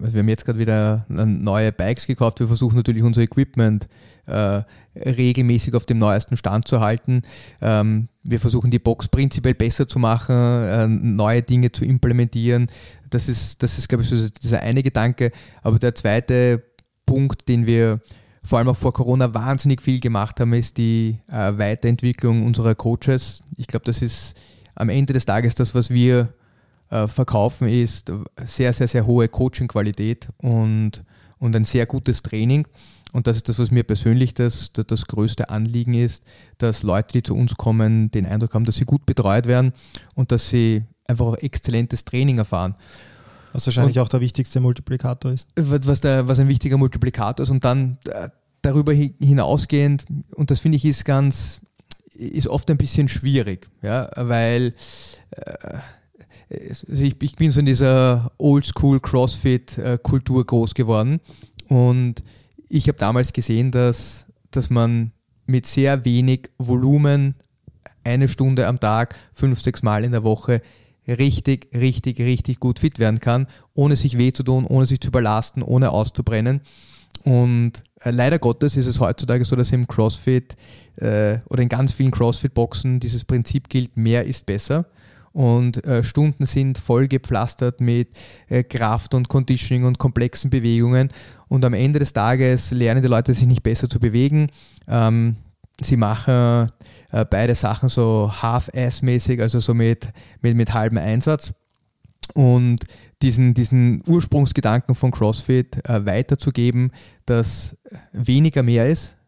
also 0.00 0.14
wir 0.14 0.20
haben 0.20 0.28
jetzt 0.28 0.44
gerade 0.44 0.58
wieder 0.58 1.06
neue 1.08 1.72
Bikes 1.72 2.06
gekauft, 2.06 2.40
wir 2.40 2.48
versuchen 2.48 2.76
natürlich 2.76 3.02
unser 3.02 3.22
Equipment 3.22 3.88
äh, 4.26 4.62
regelmäßig 4.94 5.74
auf 5.74 5.86
dem 5.86 5.98
neuesten 5.98 6.36
Stand 6.36 6.68
zu 6.68 6.80
halten. 6.80 7.22
Ähm, 7.60 8.08
wir 8.22 8.40
versuchen 8.40 8.70
die 8.70 8.78
Box 8.78 9.08
prinzipiell 9.08 9.54
besser 9.54 9.86
zu 9.88 9.98
machen, 9.98 10.34
äh, 10.34 10.86
neue 10.86 11.42
Dinge 11.42 11.72
zu 11.72 11.84
implementieren. 11.84 12.68
Das 13.10 13.28
ist, 13.28 13.62
das 13.62 13.78
ist 13.78 13.88
glaube 13.88 14.02
ich, 14.02 14.10
so 14.10 14.28
dieser 14.42 14.60
eine 14.60 14.82
Gedanke. 14.82 15.32
Aber 15.62 15.78
der 15.78 15.94
zweite 15.94 16.62
Punkt, 17.04 17.48
den 17.48 17.66
wir 17.66 18.00
vor 18.42 18.58
allem 18.58 18.68
auch 18.68 18.76
vor 18.76 18.92
Corona 18.92 19.34
wahnsinnig 19.34 19.82
viel 19.82 20.00
gemacht 20.00 20.40
haben, 20.40 20.52
ist 20.52 20.76
die 20.76 21.18
äh, 21.28 21.58
Weiterentwicklung 21.58 22.46
unserer 22.46 22.74
Coaches. 22.74 23.42
Ich 23.56 23.66
glaube, 23.66 23.84
das 23.84 24.02
ist 24.02 24.34
am 24.74 24.88
Ende 24.88 25.12
des 25.12 25.24
Tages 25.24 25.54
das, 25.54 25.74
was 25.74 25.90
wir 25.90 26.32
äh, 26.90 27.08
verkaufen, 27.08 27.68
ist 27.68 28.12
sehr, 28.44 28.72
sehr, 28.72 28.86
sehr 28.86 29.06
hohe 29.06 29.28
Coaching-Qualität 29.28 30.28
und, 30.38 31.02
und 31.38 31.54
ein 31.56 31.64
sehr 31.64 31.86
gutes 31.86 32.22
Training. 32.22 32.66
Und 33.12 33.26
das 33.26 33.36
ist 33.36 33.48
das, 33.48 33.58
was 33.58 33.70
mir 33.70 33.84
persönlich 33.84 34.34
das, 34.34 34.72
das, 34.72 34.86
das 34.86 35.06
größte 35.06 35.48
Anliegen 35.48 35.94
ist, 35.94 36.22
dass 36.58 36.82
Leute, 36.82 37.12
die 37.14 37.22
zu 37.22 37.34
uns 37.34 37.54
kommen, 37.54 38.10
den 38.10 38.26
Eindruck 38.26 38.54
haben, 38.54 38.64
dass 38.64 38.76
sie 38.76 38.84
gut 38.84 39.06
betreut 39.06 39.46
werden 39.46 39.72
und 40.14 40.32
dass 40.32 40.48
sie 40.48 40.84
einfach 41.06 41.26
auch 41.26 41.36
exzellentes 41.36 42.04
Training 42.04 42.38
erfahren. 42.38 42.74
Was 43.52 43.66
wahrscheinlich 43.66 44.00
auch 44.00 44.08
der 44.08 44.20
wichtigste 44.20 44.60
Multiplikator 44.60 45.32
ist. 45.32 45.48
was, 45.54 46.00
der, 46.00 46.28
was 46.28 46.38
ein 46.40 46.48
wichtiger 46.48 46.76
Multiplikator 46.76 47.44
ist 47.44 47.50
und 47.50 47.64
dann 47.64 47.96
äh, 48.08 48.28
darüber 48.60 48.92
hi- 48.92 49.14
hinausgehend, 49.18 50.04
und 50.34 50.50
das 50.50 50.60
finde 50.60 50.76
ich 50.76 50.84
ist 50.84 51.04
ganz, 51.04 51.62
ist 52.12 52.48
oft 52.48 52.70
ein 52.70 52.76
bisschen 52.76 53.08
schwierig, 53.08 53.70
ja, 53.82 54.10
weil 54.16 54.74
äh, 55.30 55.78
ich, 56.48 57.22
ich 57.22 57.36
bin 57.36 57.50
so 57.50 57.60
in 57.60 57.66
dieser 57.66 58.30
Oldschool 58.38 59.00
CrossFit-Kultur 59.00 60.46
groß 60.46 60.74
geworden 60.74 61.20
und 61.68 62.22
ich 62.68 62.88
habe 62.88 62.98
damals 62.98 63.32
gesehen, 63.32 63.70
dass, 63.70 64.26
dass 64.50 64.70
man 64.70 65.12
mit 65.46 65.66
sehr 65.66 66.04
wenig 66.04 66.50
Volumen 66.58 67.34
eine 68.04 68.28
Stunde 68.28 68.66
am 68.66 68.78
Tag, 68.78 69.16
fünf, 69.32 69.60
sechs 69.60 69.82
Mal 69.82 70.04
in 70.04 70.12
der 70.12 70.22
Woche 70.22 70.62
richtig, 71.08 71.68
richtig, 71.74 72.20
richtig 72.20 72.60
gut 72.60 72.78
fit 72.78 72.98
werden 72.98 73.20
kann, 73.20 73.46
ohne 73.74 73.96
sich 73.96 74.18
weh 74.18 74.32
zu 74.32 74.42
tun, 74.42 74.66
ohne 74.66 74.86
sich 74.86 75.00
zu 75.00 75.08
überlasten, 75.08 75.62
ohne 75.62 75.90
auszubrennen. 75.90 76.60
Und 77.24 77.84
äh, 78.00 78.10
leider 78.10 78.38
Gottes 78.38 78.76
ist 78.76 78.86
es 78.86 79.00
heutzutage 79.00 79.44
so, 79.44 79.56
dass 79.56 79.72
im 79.72 79.86
CrossFit 79.86 80.56
äh, 80.96 81.38
oder 81.48 81.62
in 81.62 81.68
ganz 81.68 81.92
vielen 81.92 82.10
CrossFit-Boxen 82.10 83.00
dieses 83.00 83.24
Prinzip 83.24 83.68
gilt, 83.68 83.96
mehr 83.96 84.24
ist 84.24 84.46
besser. 84.46 84.86
Und 85.36 85.84
äh, 85.84 86.02
Stunden 86.02 86.46
sind 86.46 86.78
voll 86.78 87.08
gepflastert 87.08 87.82
mit 87.82 88.08
äh, 88.48 88.62
Kraft 88.62 89.12
und 89.12 89.28
Conditioning 89.28 89.84
und 89.84 89.98
komplexen 89.98 90.48
Bewegungen. 90.48 91.10
Und 91.48 91.62
am 91.66 91.74
Ende 91.74 91.98
des 91.98 92.14
Tages 92.14 92.70
lernen 92.70 93.02
die 93.02 93.08
Leute 93.08 93.34
sich 93.34 93.46
nicht 93.46 93.62
besser 93.62 93.86
zu 93.86 94.00
bewegen. 94.00 94.46
Ähm, 94.88 95.36
sie 95.78 95.98
machen 95.98 96.70
äh, 97.12 97.26
beide 97.28 97.54
Sachen 97.54 97.90
so 97.90 98.32
half-ass-mäßig, 98.32 99.42
also 99.42 99.58
so 99.58 99.74
mit, 99.74 100.08
mit, 100.40 100.56
mit 100.56 100.72
halbem 100.72 100.96
Einsatz. 100.96 101.52
Und 102.32 102.86
diesen, 103.20 103.52
diesen 103.52 104.02
Ursprungsgedanken 104.06 104.94
von 104.94 105.10
CrossFit 105.10 105.86
äh, 105.86 106.06
weiterzugeben, 106.06 106.92
dass 107.26 107.76
weniger 108.12 108.62
mehr 108.62 108.88
ist, 108.88 109.18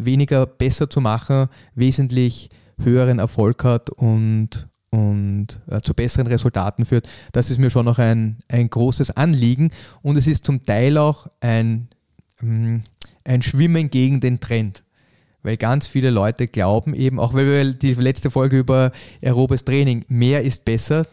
weniger 0.00 0.46
besser 0.46 0.90
zu 0.90 1.00
machen, 1.00 1.46
wesentlich 1.76 2.50
höheren 2.76 3.20
Erfolg 3.20 3.62
hat 3.62 3.90
und, 3.90 4.66
und 4.94 5.60
äh, 5.68 5.80
zu 5.80 5.92
besseren 5.92 6.28
Resultaten 6.28 6.84
führt. 6.84 7.08
Das 7.32 7.50
ist 7.50 7.58
mir 7.58 7.70
schon 7.70 7.84
noch 7.84 7.98
ein, 7.98 8.38
ein 8.48 8.70
großes 8.70 9.10
Anliegen 9.10 9.70
und 10.02 10.16
es 10.16 10.26
ist 10.26 10.44
zum 10.44 10.64
Teil 10.64 10.98
auch 10.98 11.26
ein, 11.40 11.88
mm, 12.40 12.76
ein 13.24 13.42
Schwimmen 13.42 13.90
gegen 13.90 14.20
den 14.20 14.38
Trend. 14.38 14.84
Weil 15.42 15.56
ganz 15.56 15.86
viele 15.86 16.10
Leute 16.10 16.46
glauben 16.46 16.94
eben, 16.94 17.18
auch 17.18 17.34
weil 17.34 17.46
wir 17.46 17.74
die 17.74 17.94
letzte 17.94 18.30
Folge 18.30 18.58
über 18.58 18.92
aerobes 19.22 19.64
Training, 19.64 20.04
mehr 20.08 20.42
ist 20.42 20.64
besser, 20.64 21.06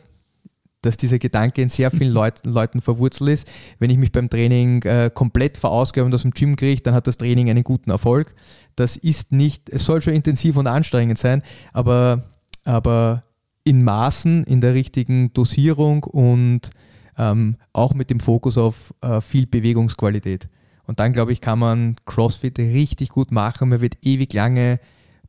dass 0.81 0.95
dieser 0.95 1.19
Gedanke 1.19 1.61
in 1.61 1.69
sehr 1.69 1.91
vielen 1.91 2.13
Leuten, 2.13 2.49
Leuten 2.49 2.81
verwurzelt 2.81 3.31
ist. 3.31 3.47
Wenn 3.79 3.89
ich 3.89 3.97
mich 3.97 4.11
beim 4.11 4.29
Training 4.29 4.83
äh, 4.83 5.09
komplett 5.13 5.57
verausgabe 5.57 6.05
und 6.05 6.13
aus 6.13 6.21
dem 6.21 6.31
Gym 6.31 6.55
kriege, 6.55 6.81
dann 6.81 6.93
hat 6.93 7.07
das 7.07 7.17
Training 7.17 7.49
einen 7.49 7.63
guten 7.63 7.89
Erfolg. 7.89 8.35
Das 8.75 8.95
ist 8.95 9.31
nicht, 9.31 9.69
es 9.69 9.85
soll 9.85 10.01
schon 10.01 10.13
intensiv 10.13 10.55
und 10.55 10.67
anstrengend 10.67 11.17
sein, 11.17 11.41
aber, 11.73 12.23
aber 12.63 13.23
in 13.63 13.83
Maßen, 13.83 14.43
in 14.45 14.61
der 14.61 14.73
richtigen 14.73 15.33
Dosierung 15.33 16.03
und 16.03 16.71
ähm, 17.17 17.57
auch 17.73 17.93
mit 17.93 18.09
dem 18.09 18.19
Fokus 18.19 18.57
auf 18.57 18.93
äh, 19.01 19.21
viel 19.21 19.45
Bewegungsqualität. 19.45 20.49
Und 20.85 20.99
dann, 20.99 21.13
glaube 21.13 21.31
ich, 21.31 21.41
kann 21.41 21.59
man 21.59 21.95
CrossFit 22.05 22.57
richtig 22.59 23.09
gut 23.09 23.31
machen. 23.31 23.69
Man 23.69 23.81
wird 23.81 23.97
ewig 24.01 24.33
lange 24.33 24.79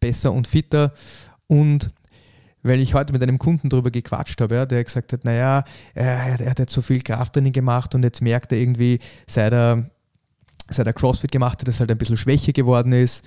besser 0.00 0.32
und 0.32 0.48
fitter. 0.48 0.92
Und 1.46 1.90
weil 2.62 2.80
ich 2.80 2.94
heute 2.94 3.12
mit 3.12 3.22
einem 3.22 3.38
Kunden 3.38 3.68
darüber 3.68 3.90
gequatscht 3.90 4.40
habe, 4.40 4.54
ja, 4.54 4.66
der 4.66 4.84
gesagt 4.84 5.12
hat, 5.12 5.24
naja, 5.24 5.64
er, 5.94 6.40
er 6.40 6.50
hat 6.50 6.58
jetzt 6.58 6.72
so 6.72 6.82
viel 6.82 7.00
Krafttraining 7.00 7.52
gemacht 7.52 7.94
und 7.94 8.02
jetzt 8.02 8.22
merkt 8.22 8.52
er 8.52 8.58
irgendwie, 8.58 9.00
seit 9.26 9.52
er, 9.52 9.90
seit 10.68 10.86
er 10.86 10.92
CrossFit 10.92 11.32
gemacht 11.32 11.60
hat, 11.60 11.68
dass 11.68 11.76
er 11.76 11.80
halt 11.80 11.90
ein 11.92 11.98
bisschen 11.98 12.16
schwächer 12.16 12.52
geworden 12.52 12.92
ist. 12.92 13.24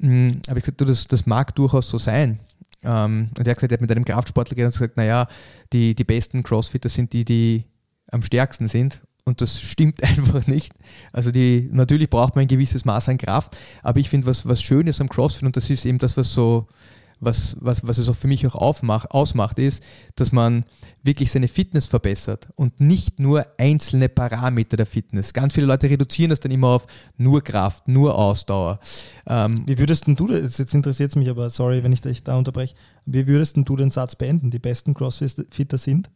Hm, 0.00 0.40
habe 0.48 0.60
ich 0.60 0.64
gesagt, 0.64 0.80
du, 0.80 0.84
das, 0.84 1.06
das 1.06 1.26
mag 1.26 1.54
durchaus 1.56 1.90
so 1.90 1.98
sein. 1.98 2.38
Ähm, 2.82 3.30
und 3.36 3.46
er 3.46 3.50
hat 3.50 3.58
gesagt, 3.58 3.72
er 3.72 3.76
hat 3.76 3.80
mit 3.80 3.90
einem 3.90 4.04
Kraftsportler 4.04 4.54
geredet 4.54 4.74
und 4.74 4.78
gesagt, 4.78 4.96
naja, 4.96 5.26
die, 5.72 5.94
die 5.94 6.04
besten 6.04 6.42
Crossfitter 6.42 6.88
sind 6.88 7.12
die, 7.12 7.24
die 7.24 7.64
am 8.10 8.22
stärksten 8.22 8.68
sind. 8.68 9.00
Und 9.24 9.40
das 9.42 9.60
stimmt 9.60 10.02
einfach 10.02 10.46
nicht. 10.46 10.72
Also 11.12 11.30
die, 11.30 11.68
natürlich 11.70 12.08
braucht 12.10 12.34
man 12.34 12.42
ein 12.42 12.48
gewisses 12.48 12.84
Maß 12.84 13.08
an 13.10 13.18
Kraft, 13.18 13.56
aber 13.82 14.00
ich 14.00 14.08
finde, 14.08 14.26
was, 14.26 14.46
was 14.48 14.62
schön 14.62 14.90
am 14.98 15.08
CrossFit, 15.08 15.44
und 15.44 15.56
das 15.56 15.70
ist 15.70 15.84
eben 15.84 15.98
das, 15.98 16.16
was 16.16 16.32
so 16.32 16.66
was, 17.20 17.56
was, 17.60 17.86
was 17.86 17.98
es 17.98 18.08
auch 18.08 18.14
für 18.14 18.28
mich 18.28 18.46
auch 18.46 18.54
aufmacht, 18.54 19.10
ausmacht, 19.10 19.58
ist, 19.58 19.82
dass 20.14 20.32
man 20.32 20.64
wirklich 21.02 21.30
seine 21.30 21.48
Fitness 21.48 21.86
verbessert 21.86 22.48
und 22.56 22.80
nicht 22.80 23.18
nur 23.18 23.46
einzelne 23.58 24.08
Parameter 24.08 24.76
der 24.76 24.86
Fitness. 24.86 25.32
Ganz 25.32 25.54
viele 25.54 25.66
Leute 25.66 25.88
reduzieren 25.88 26.30
das 26.30 26.40
dann 26.40 26.52
immer 26.52 26.68
auf 26.68 26.86
nur 27.16 27.42
Kraft, 27.42 27.88
nur 27.88 28.16
Ausdauer. 28.16 28.80
Ähm, 29.26 29.62
wie 29.66 29.78
würdest 29.78 30.04
du 30.06 30.26
das, 30.26 30.58
jetzt 30.58 30.74
interessiert 30.74 31.10
es 31.10 31.16
mich 31.16 31.28
aber, 31.28 31.50
sorry, 31.50 31.82
wenn 31.82 31.92
ich 31.92 32.00
dich 32.00 32.22
da 32.22 32.36
unterbreche, 32.36 32.74
wie 33.06 33.26
würdest 33.26 33.56
du 33.56 33.76
den 33.76 33.90
Satz 33.90 34.16
beenden? 34.16 34.50
Die 34.50 34.58
besten 34.58 34.94
Crossfitter 34.94 35.78
sind? 35.78 36.10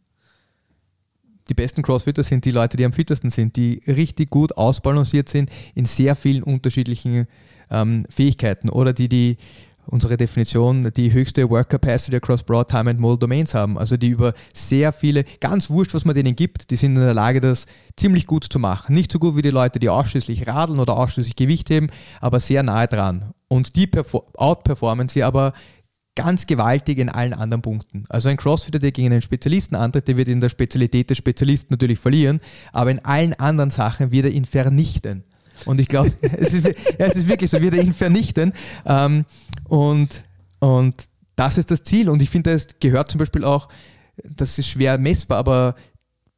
die 1.49 1.53
besten 1.53 1.81
Crossfitter 1.81 2.23
sind 2.23 2.45
die 2.45 2.51
Leute, 2.51 2.77
die 2.77 2.85
am 2.85 2.93
fittesten 2.93 3.29
sind, 3.29 3.55
die 3.57 3.81
richtig 3.87 4.29
gut 4.29 4.55
ausbalanciert 4.57 5.29
sind 5.29 5.49
in 5.75 5.85
sehr 5.85 6.15
vielen 6.15 6.43
unterschiedlichen 6.43 7.27
ähm, 7.69 8.05
Fähigkeiten 8.09 8.69
oder 8.69 8.93
die 8.93 9.09
die 9.09 9.37
unsere 9.85 10.17
Definition, 10.17 10.89
die 10.95 11.11
höchste 11.11 11.49
Work 11.49 11.69
Capacity 11.69 12.15
across 12.15 12.43
Broad 12.43 12.69
Time 12.69 12.89
and 12.89 12.99
Mole 12.99 13.17
Domains 13.17 13.53
haben. 13.53 13.77
Also 13.77 13.97
die 13.97 14.09
über 14.09 14.33
sehr 14.53 14.91
viele, 14.91 15.23
ganz 15.39 15.69
wurscht, 15.69 15.93
was 15.93 16.05
man 16.05 16.15
denen 16.15 16.35
gibt, 16.35 16.71
die 16.71 16.75
sind 16.75 16.95
in 16.95 17.01
der 17.01 17.13
Lage, 17.13 17.39
das 17.39 17.65
ziemlich 17.95 18.27
gut 18.27 18.45
zu 18.45 18.59
machen. 18.59 18.95
Nicht 18.95 19.11
so 19.11 19.19
gut 19.19 19.35
wie 19.35 19.41
die 19.41 19.49
Leute, 19.49 19.79
die 19.79 19.89
ausschließlich 19.89 20.47
radeln 20.47 20.79
oder 20.79 20.97
ausschließlich 20.97 21.35
Gewicht 21.35 21.69
heben, 21.69 21.87
aber 22.21 22.39
sehr 22.39 22.63
nahe 22.63 22.87
dran. 22.87 23.33
Und 23.47 23.75
die 23.75 23.89
outperformen 24.35 25.07
sie 25.07 25.23
aber 25.23 25.53
ganz 26.15 26.45
gewaltig 26.45 26.99
in 26.99 27.09
allen 27.09 27.33
anderen 27.33 27.61
Punkten. 27.61 28.05
Also 28.09 28.29
ein 28.29 28.37
Crossfitter, 28.37 28.79
der 28.79 28.91
gegen 28.91 29.11
einen 29.11 29.21
Spezialisten 29.21 29.75
antritt, 29.75 30.07
der 30.07 30.17
wird 30.17 30.27
in 30.27 30.41
der 30.41 30.49
Spezialität 30.49 31.09
des 31.09 31.17
Spezialisten 31.17 31.73
natürlich 31.73 31.99
verlieren, 31.99 32.39
aber 32.71 32.91
in 32.91 33.03
allen 33.03 33.33
anderen 33.33 33.69
Sachen 33.69 34.11
wird 34.11 34.25
er 34.25 34.31
ihn 34.31 34.45
vernichten. 34.45 35.23
Und 35.65 35.79
ich 35.79 35.87
glaube, 35.87 36.11
es, 36.21 36.53
es 36.53 37.15
ist 37.15 37.27
wirklich 37.27 37.49
so, 37.49 37.61
wird 37.61 37.75
er 37.75 37.83
ihn 37.83 37.93
vernichten. 37.93 38.53
Ähm, 38.85 39.25
und, 39.65 40.23
und 40.59 40.95
das 41.35 41.57
ist 41.57 41.71
das 41.71 41.83
Ziel. 41.83 42.09
Und 42.09 42.21
ich 42.21 42.29
finde, 42.29 42.51
es 42.51 42.67
gehört 42.79 43.09
zum 43.09 43.19
Beispiel 43.19 43.43
auch, 43.43 43.69
das 44.23 44.59
ist 44.59 44.67
schwer 44.67 44.97
messbar, 44.97 45.39
aber 45.39 45.75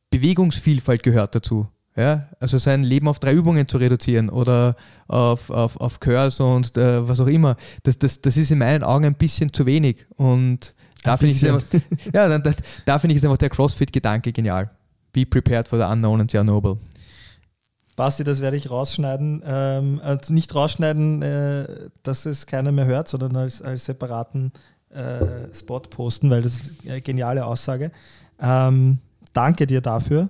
Bewegungsvielfalt 0.09 1.03
gehört 1.03 1.35
dazu. 1.35 1.67
Ja, 1.97 2.27
also 2.41 2.57
sein 2.57 2.83
Leben 2.83 3.07
auf 3.07 3.19
drei 3.19 3.31
Übungen 3.31 3.69
zu 3.69 3.77
reduzieren 3.77 4.29
oder 4.29 4.75
auf, 5.07 5.49
auf, 5.49 5.77
auf 5.77 6.01
Curls 6.01 6.41
und 6.41 6.75
äh, 6.75 7.07
was 7.07 7.21
auch 7.21 7.27
immer, 7.27 7.55
das, 7.83 7.97
das, 7.97 8.19
das 8.19 8.35
ist 8.35 8.51
in 8.51 8.57
meinen 8.57 8.83
Augen 8.83 9.05
ein 9.05 9.15
bisschen 9.15 9.53
zu 9.53 9.65
wenig. 9.65 10.05
Und 10.17 10.75
da 11.03 11.15
finde 11.15 11.35
ich, 11.35 11.41
es 11.41 11.49
einfach, 11.49 11.65
ja, 12.13 12.37
da, 12.37 12.51
da 12.83 12.99
find 12.99 13.11
ich 13.11 13.19
es 13.19 13.23
einfach 13.23 13.37
der 13.37 13.49
CrossFit-Gedanke 13.49 14.33
genial. 14.33 14.69
Be 15.13 15.25
prepared 15.25 15.69
for 15.69 15.79
the 15.79 15.85
unknown 15.85 16.19
and 16.19 16.29
the 16.29 16.37
unknowable. 16.37 16.77
Basti, 17.95 18.23
das 18.23 18.41
werde 18.41 18.57
ich 18.57 18.69
rausschneiden. 18.69 19.41
Ähm, 19.45 20.01
also 20.03 20.33
nicht 20.33 20.53
rausschneiden, 20.53 21.21
äh, 21.21 21.89
dass 22.03 22.25
es 22.25 22.45
keiner 22.45 22.71
mehr 22.71 22.85
hört, 22.85 23.07
sondern 23.07 23.35
als, 23.35 23.61
als 23.61 23.85
separaten 23.85 24.51
äh, 24.89 25.53
Spot 25.53 25.79
posten, 25.79 26.29
weil 26.29 26.41
das 26.41 26.55
ist 26.55 26.87
eine 26.87 27.01
geniale 27.01 27.45
Aussage. 27.45 27.91
Ähm, 28.39 28.99
danke 29.33 29.67
dir 29.67 29.81
dafür. 29.81 30.29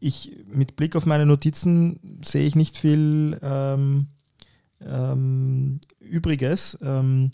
Ich, 0.00 0.32
mit 0.52 0.76
Blick 0.76 0.96
auf 0.96 1.06
meine 1.06 1.26
Notizen 1.26 2.20
sehe 2.24 2.46
ich 2.46 2.54
nicht 2.54 2.76
viel 2.76 3.38
ähm, 3.42 4.06
ähm 4.80 5.80
Übriges. 6.00 6.78
Ähm, 6.82 7.32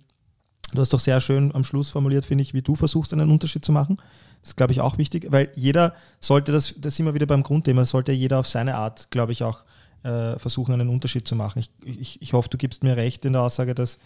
du 0.72 0.80
hast 0.80 0.92
doch 0.92 1.00
sehr 1.00 1.20
schön 1.20 1.54
am 1.54 1.64
Schluss 1.64 1.90
formuliert, 1.90 2.24
finde 2.24 2.42
ich, 2.42 2.54
wie 2.54 2.62
du 2.62 2.74
versuchst, 2.74 3.12
einen 3.12 3.30
Unterschied 3.30 3.64
zu 3.64 3.72
machen. 3.72 3.98
Das 4.42 4.50
ist, 4.50 4.56
glaube 4.56 4.72
ich, 4.72 4.80
auch 4.80 4.98
wichtig, 4.98 5.28
weil 5.30 5.50
jeder 5.54 5.94
sollte 6.20 6.52
das, 6.52 6.74
das 6.76 6.98
wir 6.98 7.14
wieder 7.14 7.26
beim 7.26 7.42
Grundthema, 7.42 7.84
sollte 7.86 8.12
jeder 8.12 8.40
auf 8.40 8.48
seine 8.48 8.74
Art, 8.74 9.10
glaube 9.10 9.32
ich, 9.32 9.42
auch 9.42 9.64
äh, 10.02 10.38
versuchen, 10.38 10.74
einen 10.74 10.88
Unterschied 10.88 11.26
zu 11.26 11.36
machen. 11.36 11.60
Ich, 11.60 11.70
ich, 11.84 12.22
ich 12.22 12.32
hoffe, 12.32 12.48
du 12.48 12.58
gibst 12.58 12.82
mir 12.82 12.96
recht 12.96 13.24
in 13.24 13.34
der 13.34 13.42
Aussage, 13.42 13.74
dass 13.74 13.98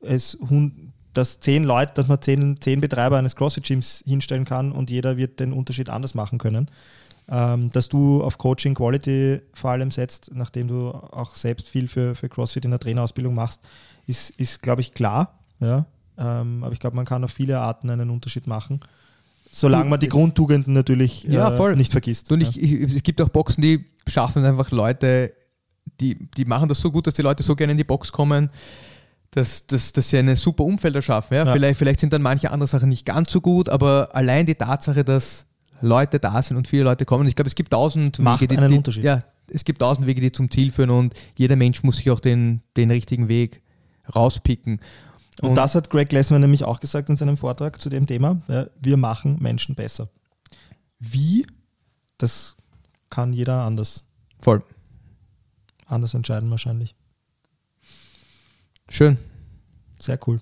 es 0.00 0.36
dass 1.12 1.38
zehn 1.38 1.64
Leute, 1.64 1.92
dass 1.94 2.08
man 2.08 2.20
zehn, 2.20 2.60
zehn 2.60 2.80
Betreiber 2.80 3.16
eines 3.16 3.36
CrossFit-Gyms 3.36 4.02
hinstellen 4.04 4.44
kann 4.44 4.72
und 4.72 4.90
jeder 4.90 5.16
wird 5.16 5.40
den 5.40 5.52
Unterschied 5.52 5.88
anders 5.88 6.14
machen 6.14 6.38
können. 6.38 6.68
Ähm, 7.26 7.70
dass 7.70 7.88
du 7.88 8.22
auf 8.22 8.36
Coaching 8.36 8.74
Quality 8.74 9.40
vor 9.54 9.70
allem 9.70 9.90
setzt, 9.90 10.30
nachdem 10.34 10.68
du 10.68 10.90
auch 10.90 11.36
selbst 11.36 11.68
viel 11.68 11.88
für, 11.88 12.14
für 12.14 12.28
CrossFit 12.28 12.66
in 12.66 12.72
der 12.72 12.80
Trainerausbildung 12.80 13.34
machst, 13.34 13.60
ist, 14.06 14.30
ist 14.30 14.60
glaube 14.60 14.82
ich, 14.82 14.92
klar. 14.92 15.38
Ja? 15.60 15.86
Ähm, 16.18 16.62
aber 16.62 16.72
ich 16.72 16.80
glaube, 16.80 16.96
man 16.96 17.06
kann 17.06 17.24
auf 17.24 17.30
viele 17.30 17.60
Arten 17.60 17.88
einen 17.88 18.10
Unterschied 18.10 18.46
machen. 18.46 18.80
Solange 19.54 19.88
man 19.88 20.00
die 20.00 20.08
Grundtugenden 20.08 20.74
natürlich 20.74 21.24
ja, 21.24 21.54
äh, 21.54 21.76
nicht 21.76 21.92
vergisst. 21.92 22.30
Und 22.32 22.40
ich, 22.40 22.60
ich, 22.60 22.94
es 22.94 23.02
gibt 23.02 23.20
auch 23.20 23.28
Boxen, 23.28 23.62
die 23.62 23.84
schaffen 24.06 24.44
einfach 24.44 24.70
Leute, 24.70 25.32
die, 26.00 26.28
die 26.36 26.44
machen 26.44 26.68
das 26.68 26.80
so 26.80 26.90
gut, 26.90 27.06
dass 27.06 27.14
die 27.14 27.22
Leute 27.22 27.42
so 27.42 27.54
gerne 27.54 27.72
in 27.72 27.78
die 27.78 27.84
Box 27.84 28.10
kommen, 28.10 28.50
dass, 29.30 29.66
dass, 29.66 29.92
dass 29.92 30.10
sie 30.10 30.18
eine 30.18 30.36
super 30.36 30.64
Umfeld 30.64 30.94
erschaffen. 30.94 31.36
Ja? 31.36 31.44
Ja. 31.44 31.52
Vielleicht, 31.52 31.78
vielleicht 31.78 32.00
sind 32.00 32.12
dann 32.12 32.22
manche 32.22 32.50
andere 32.50 32.66
Sachen 32.66 32.88
nicht 32.88 33.06
ganz 33.06 33.30
so 33.30 33.40
gut, 33.40 33.68
aber 33.68 34.08
allein 34.12 34.46
die 34.46 34.54
Tatsache, 34.54 35.04
dass 35.04 35.46
Leute 35.80 36.18
da 36.18 36.40
sind 36.42 36.56
und 36.56 36.66
viele 36.66 36.84
Leute 36.84 37.04
kommen, 37.04 37.28
ich 37.28 37.36
glaube, 37.36 37.48
es 37.48 37.54
gibt 37.54 37.72
tausend 37.72 38.18
Macht 38.18 38.40
Wege, 38.40 38.54
die, 38.54 38.58
einen 38.58 38.68
die, 38.68 38.76
Unterschied. 38.78 39.04
Ja, 39.04 39.22
es 39.48 39.64
gibt 39.64 39.80
tausend 39.80 40.06
Wege, 40.06 40.20
die 40.20 40.32
zum 40.32 40.50
Ziel 40.50 40.72
führen 40.72 40.90
und 40.90 41.14
jeder 41.36 41.56
Mensch 41.56 41.82
muss 41.82 41.98
sich 41.98 42.10
auch 42.10 42.20
den, 42.20 42.62
den 42.76 42.90
richtigen 42.90 43.28
Weg 43.28 43.60
rauspicken. 44.14 44.80
Und, 45.40 45.50
und 45.50 45.54
das 45.56 45.74
hat 45.74 45.90
Greg 45.90 46.08
Glassman 46.08 46.40
nämlich 46.40 46.64
auch 46.64 46.80
gesagt 46.80 47.08
in 47.08 47.16
seinem 47.16 47.36
Vortrag 47.36 47.80
zu 47.80 47.88
dem 47.88 48.06
Thema. 48.06 48.42
Ja, 48.48 48.66
wir 48.80 48.96
machen 48.96 49.38
Menschen 49.40 49.74
besser. 49.74 50.08
Wie? 50.98 51.46
Das 52.18 52.56
kann 53.10 53.32
jeder 53.32 53.62
anders. 53.62 54.06
Voll. 54.40 54.62
Anders 55.86 56.14
entscheiden 56.14 56.50
wahrscheinlich. 56.50 56.94
Schön. 58.88 59.18
Sehr 59.98 60.18
cool. 60.26 60.40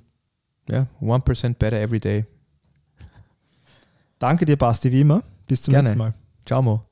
Ja, 0.69 0.87
1% 1.01 1.55
better 1.55 1.79
every 1.79 1.99
day. 1.99 2.27
Danke 4.19 4.45
dir, 4.45 4.57
Basti, 4.57 4.93
wie 4.93 5.01
immer. 5.01 5.23
Bis 5.47 5.63
zum 5.63 5.73
Gerne. 5.73 5.89
nächsten 5.89 5.99
Mal. 5.99 6.15
Ciao, 6.47 6.63
Mo. 6.63 6.85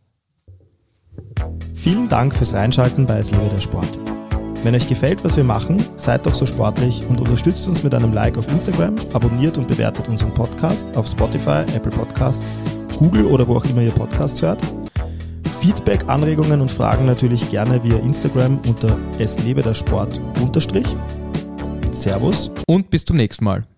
Vielen 1.75 2.09
Dank 2.09 2.35
fürs 2.35 2.53
Reinschalten 2.53 3.07
bei 3.07 3.19
Es 3.19 3.31
liebe 3.31 3.49
der 3.49 3.61
Sport. 3.61 4.10
Wenn 4.63 4.75
euch 4.75 4.89
gefällt, 4.89 5.25
was 5.25 5.39
wir 5.39 5.45
machen, 5.45 5.83
seid 5.97 6.27
doch 6.27 6.35
so 6.35 6.45
sportlich 6.45 7.03
und 7.09 7.19
unterstützt 7.19 7.67
uns 7.67 7.83
mit 7.83 7.95
einem 7.95 8.13
Like 8.13 8.37
auf 8.37 8.47
Instagram, 8.49 8.95
abonniert 9.15 9.57
und 9.57 9.67
bewertet 9.67 10.07
unseren 10.07 10.35
Podcast 10.35 10.95
auf 10.99 11.07
Spotify, 11.07 11.65
Apple 11.75 11.91
Podcasts, 11.91 12.53
Google 12.99 13.25
oder 13.25 13.49
wo 13.49 13.57
auch 13.57 13.65
immer 13.65 13.81
ihr 13.81 13.91
Podcasts 13.91 14.43
hört. 14.43 14.61
Feedback, 15.61 16.05
Anregungen 16.09 16.61
und 16.61 16.71
Fragen 16.71 17.07
natürlich 17.07 17.51
gerne 17.51 17.83
via 17.83 17.97
Instagram 17.99 18.61
unter 18.67 18.99
es 19.19 19.43
lebe 19.43 19.63
der 19.63 19.75
Sport 19.75 20.21
unterstrich. 20.43 20.87
Servus 21.93 22.51
und 22.67 22.91
bis 22.91 23.05
zum 23.05 23.17
nächsten 23.17 23.45
Mal. 23.45 23.70